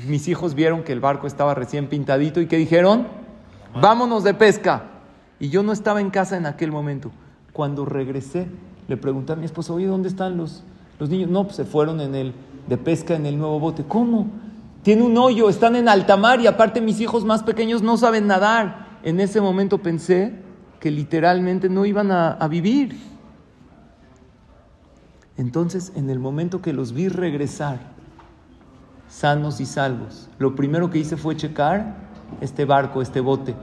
mis 0.09 0.27
hijos 0.27 0.55
vieron 0.55 0.85
que 0.85 0.93
el 0.95 1.01
barco 1.01 1.27
estaba 1.27 1.55
recién 1.55 1.89
pintadito 1.89 2.41
y 2.41 2.47
que 2.47 2.57
dijeron, 2.57 3.07
vámonos 3.79 4.25
de 4.25 4.33
pesca. 4.33 4.85
Y 5.39 5.51
yo 5.51 5.63
no 5.63 5.71
estaba 5.71 6.01
en 6.01 6.09
casa 6.09 6.39
en 6.39 6.47
aquel 6.47 6.73
momento. 6.73 7.11
Cuando 7.53 7.85
regresé, 7.85 8.47
le 8.89 8.97
pregunté 8.97 9.35
a 9.35 9.37
mi 9.37 9.45
esposo, 9.45 9.75
oye, 9.75 9.85
¿dónde 9.85 10.09
están 10.09 10.39
los, 10.39 10.65
los 10.99 11.11
niños? 11.11 11.29
No, 11.29 11.45
pues 11.45 11.57
se 11.57 11.67
fueron 11.67 12.01
en 12.01 12.15
el, 12.15 12.33
de 12.69 12.79
pesca 12.79 13.15
en 13.15 13.27
el 13.27 13.37
nuevo 13.37 13.61
bote. 13.61 13.85
¿Cómo? 13.87 14.29
Tiene 14.83 15.03
un 15.03 15.19
hoyo, 15.19 15.51
están 15.51 15.77
en 15.77 15.87
alta 15.87 16.17
mar 16.17 16.41
y 16.41 16.47
aparte 16.47 16.81
mis 16.81 17.01
hijos 17.01 17.27
más 17.27 17.43
pequeños 17.43 17.83
no 17.83 17.99
saben 17.99 18.27
nadar. 18.27 18.99
En 19.03 19.21
ese 19.21 19.43
momento 19.43 19.77
pensé 19.77 20.33
que 20.81 20.91
literalmente 20.91 21.69
no 21.69 21.85
iban 21.85 22.11
a, 22.11 22.31
a 22.31 22.49
vivir. 22.49 22.99
Entonces, 25.37 25.93
en 25.97 26.09
el 26.09 26.19
momento 26.19 26.63
que 26.63 26.73
los 26.73 26.95
vi 26.95 27.09
regresar, 27.09 27.92
sanos 29.13 29.61
y 29.61 29.67
salvos, 29.67 30.31
lo 30.39 30.57
primero 30.57 30.91
que 30.91 30.99
hice 30.99 31.17
fue 31.17 31.37
checar 31.37 31.97
este 32.41 32.65
barco, 32.65 33.03
este 33.03 33.21
bote, 33.21 33.55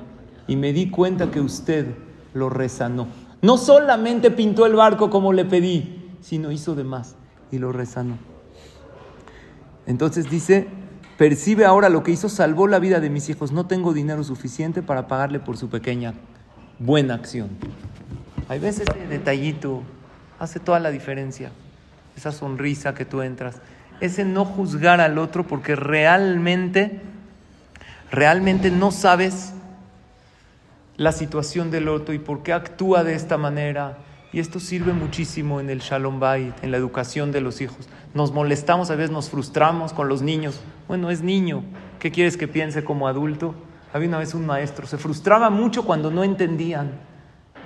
y 0.47 0.55
me 0.55 0.73
di 0.73 0.91
cuenta 0.91 1.31
que 1.31 1.41
usted 1.41 1.87
lo 2.33 2.49
resanó. 2.49 3.07
No 3.41 3.57
solamente 3.57 4.29
pintó 4.29 4.65
el 4.65 4.75
barco 4.75 5.09
como 5.09 5.33
le 5.33 5.45
pedí, 5.45 6.11
sino 6.21 6.51
hizo 6.51 6.75
de 6.75 6.83
más 6.83 7.15
y 7.51 7.57
lo 7.57 7.71
resanó. 7.71 8.17
Entonces 9.87 10.29
dice, 10.29 10.67
percibe 11.17 11.65
ahora 11.65 11.89
lo 11.89 12.03
que 12.03 12.11
hizo, 12.11 12.29
salvó 12.29 12.67
la 12.67 12.77
vida 12.77 12.99
de 12.99 13.09
mis 13.09 13.29
hijos. 13.29 13.51
No 13.51 13.65
tengo 13.65 13.93
dinero 13.93 14.23
suficiente 14.23 14.83
para 14.83 15.07
pagarle 15.07 15.39
por 15.39 15.57
su 15.57 15.67
pequeña 15.69 16.13
buena 16.77 17.15
acción. 17.15 17.49
Hay 18.49 18.59
veces 18.59 18.87
ese 18.87 19.07
detallito 19.07 19.81
hace 20.37 20.59
toda 20.59 20.79
la 20.79 20.91
diferencia. 20.91 21.51
Esa 22.15 22.31
sonrisa 22.31 22.93
que 22.93 23.05
tú 23.05 23.21
entras, 23.21 23.61
ese 24.01 24.25
no 24.25 24.45
juzgar 24.45 25.01
al 25.01 25.17
otro 25.17 25.45
porque 25.45 25.75
realmente, 25.75 27.01
realmente 28.11 28.71
no 28.71 28.91
sabes 28.91 29.53
la 30.97 31.11
situación 31.11 31.71
del 31.71 31.87
otro 31.87 32.13
y 32.13 32.19
por 32.19 32.43
qué 32.43 32.53
actúa 32.53 33.03
de 33.03 33.15
esta 33.15 33.37
manera. 33.37 33.97
Y 34.31 34.39
esto 34.39 34.59
sirve 34.59 34.93
muchísimo 34.93 35.59
en 35.59 35.69
el 35.69 35.79
Shalom 35.79 36.19
Bait, 36.19 36.53
en 36.61 36.71
la 36.71 36.77
educación 36.77 37.31
de 37.31 37.41
los 37.41 37.61
hijos. 37.61 37.89
Nos 38.13 38.31
molestamos, 38.31 38.91
a 38.91 38.95
veces 38.95 39.11
nos 39.11 39.29
frustramos 39.29 39.93
con 39.93 40.07
los 40.07 40.21
niños. 40.21 40.59
Bueno, 40.87 41.09
es 41.09 41.21
niño. 41.21 41.63
¿Qué 41.99 42.11
quieres 42.11 42.37
que 42.37 42.47
piense 42.47 42.83
como 42.83 43.07
adulto? 43.07 43.55
Había 43.91 44.07
una 44.07 44.19
vez 44.19 44.35
un 44.35 44.45
maestro, 44.45 44.85
se 44.85 44.97
frustraba 44.97 45.49
mucho 45.49 45.83
cuando 45.83 46.11
no 46.11 46.23
entendían 46.23 46.91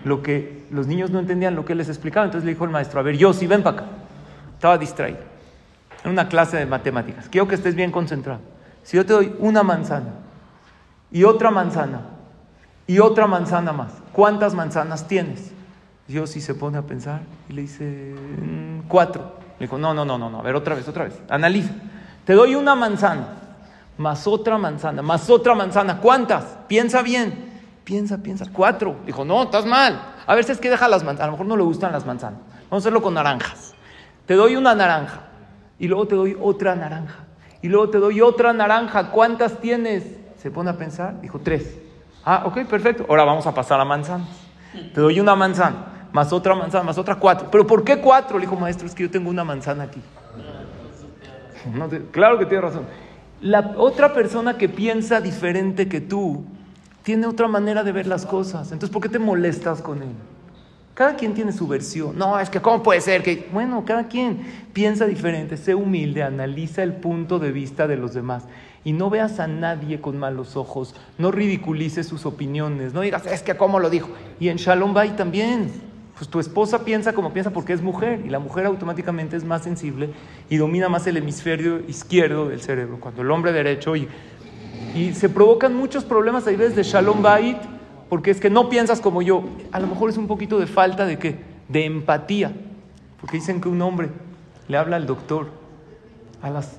lo 0.05 0.21
que 0.21 0.65
los 0.69 0.87
niños 0.87 1.11
no 1.11 1.19
entendían 1.19 1.55
lo 1.55 1.65
que 1.65 1.75
les 1.75 1.89
explicaba. 1.89 2.25
Entonces 2.25 2.45
le 2.45 2.53
dijo 2.53 2.65
el 2.65 2.71
maestro, 2.71 2.99
a 2.99 3.03
ver, 3.03 3.17
yo, 3.17 3.33
si 3.33 3.47
ven 3.47 3.63
para 3.63 3.77
acá. 3.77 3.87
Estaba 4.53 4.77
distraído. 4.77 5.32
En 6.03 6.11
una 6.11 6.27
clase 6.27 6.57
de 6.57 6.65
matemáticas. 6.65 7.29
Quiero 7.29 7.47
que 7.47 7.55
estés 7.55 7.75
bien 7.75 7.91
concentrado. 7.91 8.41
Si 8.83 8.97
yo 8.97 9.05
te 9.05 9.13
doy 9.13 9.35
una 9.39 9.63
manzana 9.63 10.13
y 11.11 11.23
otra 11.23 11.51
manzana 11.51 12.01
y 12.87 12.99
otra 12.99 13.27
manzana 13.27 13.71
más. 13.71 13.93
¿Cuántas 14.11 14.53
manzanas 14.53 15.07
tienes? 15.07 15.51
Dios 16.07 16.31
sí 16.31 16.41
se 16.41 16.53
pone 16.53 16.77
a 16.77 16.81
pensar 16.81 17.21
y 17.47 17.53
le 17.53 17.61
dice, 17.61 18.15
mm, 18.15 18.87
cuatro. 18.87 19.37
Le 19.59 19.67
dijo, 19.67 19.77
no, 19.77 19.93
no, 19.93 20.03
no, 20.03 20.17
no, 20.17 20.29
no, 20.29 20.39
a 20.39 20.41
ver, 20.41 20.55
otra 20.55 20.75
vez, 20.75 20.87
otra 20.87 21.05
vez. 21.05 21.21
Analiza. 21.29 21.71
Te 22.25 22.33
doy 22.33 22.55
una 22.55 22.75
manzana, 22.75 23.27
más 23.97 24.27
otra 24.27 24.57
manzana, 24.57 25.01
más 25.01 25.29
otra 25.29 25.55
manzana. 25.55 25.99
¿Cuántas? 25.99 26.43
Piensa 26.67 27.01
bien. 27.01 27.51
Piensa, 27.83 28.17
piensa. 28.17 28.45
Cuatro. 28.51 28.97
Dijo, 29.05 29.23
no, 29.23 29.43
estás 29.43 29.65
mal. 29.65 30.01
A 30.25 30.35
veces 30.35 30.59
que 30.59 30.69
deja 30.69 30.87
las 30.87 31.03
manzanas. 31.03 31.23
A 31.23 31.25
lo 31.27 31.31
mejor 31.33 31.47
no 31.47 31.57
le 31.57 31.63
gustan 31.63 31.91
las 31.91 32.05
manzanas. 32.05 32.39
Vamos 32.69 32.83
a 32.83 32.87
hacerlo 32.87 33.01
con 33.01 33.13
naranjas. 33.13 33.73
Te 34.25 34.35
doy 34.35 34.55
una 34.55 34.73
naranja. 34.73 35.21
Y 35.83 35.89
luego 35.89 36.07
te 36.07 36.15
doy 36.15 36.37
otra 36.39 36.75
naranja. 36.75 37.25
Y 37.61 37.67
luego 37.67 37.89
te 37.89 37.97
doy 37.97 38.21
otra 38.21 38.53
naranja. 38.53 39.11
¿Cuántas 39.11 39.59
tienes? 39.59 40.05
Se 40.37 40.49
pone 40.49 40.69
a 40.69 40.77
pensar. 40.77 41.19
Dijo, 41.19 41.39
tres. 41.39 41.77
Ah, 42.23 42.43
ok, 42.45 42.65
perfecto. 42.69 43.05
Ahora 43.09 43.25
vamos 43.25 43.45
a 43.47 43.53
pasar 43.53 43.81
a 43.81 43.83
manzanas. 43.83 44.29
Te 44.93 45.01
doy 45.01 45.19
una 45.19 45.35
manzana, 45.35 46.07
más 46.13 46.31
otra 46.31 46.55
manzana, 46.55 46.85
más 46.85 46.97
otra 46.97 47.15
cuatro. 47.15 47.49
¿Pero 47.51 47.67
por 47.67 47.83
qué 47.83 47.99
cuatro? 47.99 48.37
Le 48.37 48.45
dijo, 48.45 48.55
maestro, 48.55 48.87
es 48.87 48.95
que 48.95 49.03
yo 49.03 49.11
tengo 49.11 49.29
una 49.29 49.43
manzana 49.43 49.83
aquí. 49.83 50.01
claro 52.11 52.39
que 52.39 52.45
tiene 52.45 52.61
razón. 52.61 52.85
La 53.41 53.73
otra 53.75 54.13
persona 54.13 54.57
que 54.57 54.69
piensa 54.69 55.19
diferente 55.19 55.89
que 55.89 55.99
tú 55.99 56.45
tiene 57.03 57.27
otra 57.27 57.49
manera 57.49 57.83
de 57.83 57.91
ver 57.91 58.07
las 58.07 58.25
cosas. 58.25 58.71
Entonces, 58.71 58.89
¿por 58.89 59.01
qué 59.01 59.09
te 59.09 59.19
molestas 59.19 59.81
con 59.81 60.01
él? 60.01 60.13
Cada 60.93 61.15
quien 61.15 61.33
tiene 61.33 61.51
su 61.51 61.67
versión. 61.67 62.17
No, 62.17 62.39
es 62.39 62.49
que 62.49 62.61
¿cómo 62.61 62.83
puede 62.83 63.01
ser 63.01 63.23
que... 63.23 63.49
Bueno, 63.51 63.83
cada 63.85 64.07
quien 64.07 64.45
piensa 64.73 65.05
diferente, 65.05 65.57
sé 65.57 65.73
humilde, 65.73 66.21
analiza 66.21 66.83
el 66.83 66.93
punto 66.93 67.39
de 67.39 67.51
vista 67.51 67.87
de 67.87 67.97
los 67.97 68.13
demás 68.13 68.43
y 68.83 68.93
no 68.93 69.09
veas 69.09 69.39
a 69.39 69.47
nadie 69.47 70.01
con 70.01 70.17
malos 70.17 70.55
ojos, 70.55 70.95
no 71.17 71.31
ridiculices 71.31 72.05
sus 72.05 72.25
opiniones, 72.25 72.93
no 72.93 73.01
digas, 73.01 73.25
es 73.25 73.41
que 73.41 73.55
cómo 73.55 73.79
lo 73.79 73.89
dijo. 73.89 74.09
Y 74.39 74.49
en 74.49 74.57
Shalom 74.57 74.93
Bay 74.93 75.11
también, 75.11 75.71
pues 76.17 76.29
tu 76.29 76.39
esposa 76.39 76.83
piensa 76.83 77.13
como 77.13 77.33
piensa 77.33 77.51
porque 77.51 77.73
es 77.73 77.81
mujer 77.81 78.21
y 78.25 78.29
la 78.29 78.39
mujer 78.39 78.65
automáticamente 78.65 79.37
es 79.37 79.43
más 79.43 79.63
sensible 79.63 80.09
y 80.49 80.57
domina 80.57 80.89
más 80.89 81.07
el 81.07 81.17
hemisferio 81.17 81.79
izquierdo 81.87 82.49
del 82.49 82.61
cerebro, 82.61 82.99
cuando 82.99 83.21
el 83.21 83.31
hombre 83.31 83.51
derecho 83.51 83.95
y, 83.95 84.07
y 84.93 85.13
se 85.13 85.29
provocan 85.29 85.73
muchos 85.73 86.03
problemas 86.03 86.45
a 86.45 86.51
veces 86.51 86.75
de 86.75 86.83
Shalom 86.83 87.21
Bait 87.21 87.57
porque 88.09 88.31
es 88.31 88.39
que 88.39 88.49
no 88.49 88.69
piensas 88.69 89.01
como 89.01 89.21
yo. 89.21 89.43
A 89.71 89.79
lo 89.79 89.87
mejor 89.87 90.09
es 90.09 90.17
un 90.17 90.27
poquito 90.27 90.59
de 90.59 90.67
falta 90.67 91.05
de 91.05 91.17
qué? 91.17 91.39
De 91.67 91.85
empatía. 91.85 92.51
Porque 93.19 93.37
dicen 93.37 93.61
que 93.61 93.69
un 93.69 93.81
hombre 93.81 94.09
le 94.67 94.77
habla 94.77 94.97
al 94.97 95.05
doctor 95.05 95.47
a 96.41 96.49
las 96.49 96.77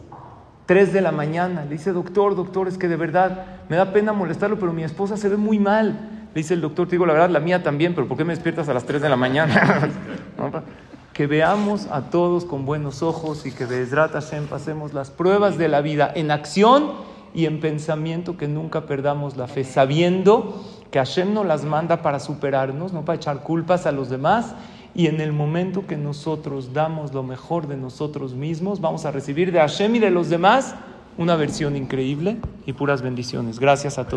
3 0.66 0.92
de 0.92 1.00
la 1.00 1.12
mañana. 1.12 1.64
Le 1.64 1.70
dice, 1.70 1.92
doctor, 1.92 2.36
doctor, 2.36 2.68
es 2.68 2.78
que 2.78 2.88
de 2.88 2.96
verdad 2.96 3.46
me 3.68 3.76
da 3.76 3.92
pena 3.92 4.12
molestarlo, 4.12 4.58
pero 4.58 4.72
mi 4.72 4.84
esposa 4.84 5.16
se 5.16 5.28
ve 5.28 5.36
muy 5.36 5.58
mal. 5.58 6.26
Le 6.34 6.40
dice 6.40 6.54
el 6.54 6.60
doctor, 6.60 6.86
te 6.86 6.92
digo 6.92 7.06
la 7.06 7.12
verdad, 7.12 7.30
la 7.30 7.40
mía 7.40 7.62
también, 7.62 7.94
pero 7.94 8.08
¿por 8.08 8.16
qué 8.16 8.24
me 8.24 8.34
despiertas 8.34 8.68
a 8.68 8.74
las 8.74 8.84
3 8.84 9.00
de 9.00 9.08
la 9.08 9.16
mañana? 9.16 9.88
que 11.14 11.28
veamos 11.28 11.86
a 11.92 12.10
todos 12.10 12.44
con 12.44 12.66
buenos 12.66 13.02
ojos 13.02 13.46
y 13.46 13.52
que 13.52 13.66
de 13.66 13.86
Hashem 13.86 14.46
pasemos 14.48 14.92
las 14.92 15.12
pruebas 15.12 15.56
de 15.56 15.68
la 15.68 15.80
vida 15.80 16.10
en 16.12 16.32
acción 16.32 16.90
y 17.32 17.46
en 17.46 17.60
pensamiento, 17.60 18.36
que 18.36 18.48
nunca 18.48 18.86
perdamos 18.86 19.36
la 19.36 19.46
fe, 19.46 19.64
sabiendo 19.64 20.60
que 20.94 21.00
Hashem 21.00 21.34
nos 21.34 21.44
las 21.44 21.64
manda 21.64 22.02
para 22.02 22.20
superarnos, 22.20 22.92
no 22.92 23.04
para 23.04 23.16
echar 23.16 23.40
culpas 23.40 23.84
a 23.84 23.90
los 23.90 24.10
demás 24.10 24.54
y 24.94 25.08
en 25.08 25.20
el 25.20 25.32
momento 25.32 25.88
que 25.88 25.96
nosotros 25.96 26.72
damos 26.72 27.12
lo 27.12 27.24
mejor 27.24 27.66
de 27.66 27.76
nosotros 27.76 28.34
mismos, 28.34 28.80
vamos 28.80 29.04
a 29.04 29.10
recibir 29.10 29.50
de 29.50 29.58
Hashem 29.58 29.96
y 29.96 29.98
de 29.98 30.10
los 30.10 30.30
demás 30.30 30.76
una 31.18 31.34
versión 31.34 31.74
increíble 31.74 32.36
y 32.64 32.74
puras 32.74 33.02
bendiciones. 33.02 33.58
Gracias 33.58 33.98
a 33.98 34.04
todos. 34.04 34.12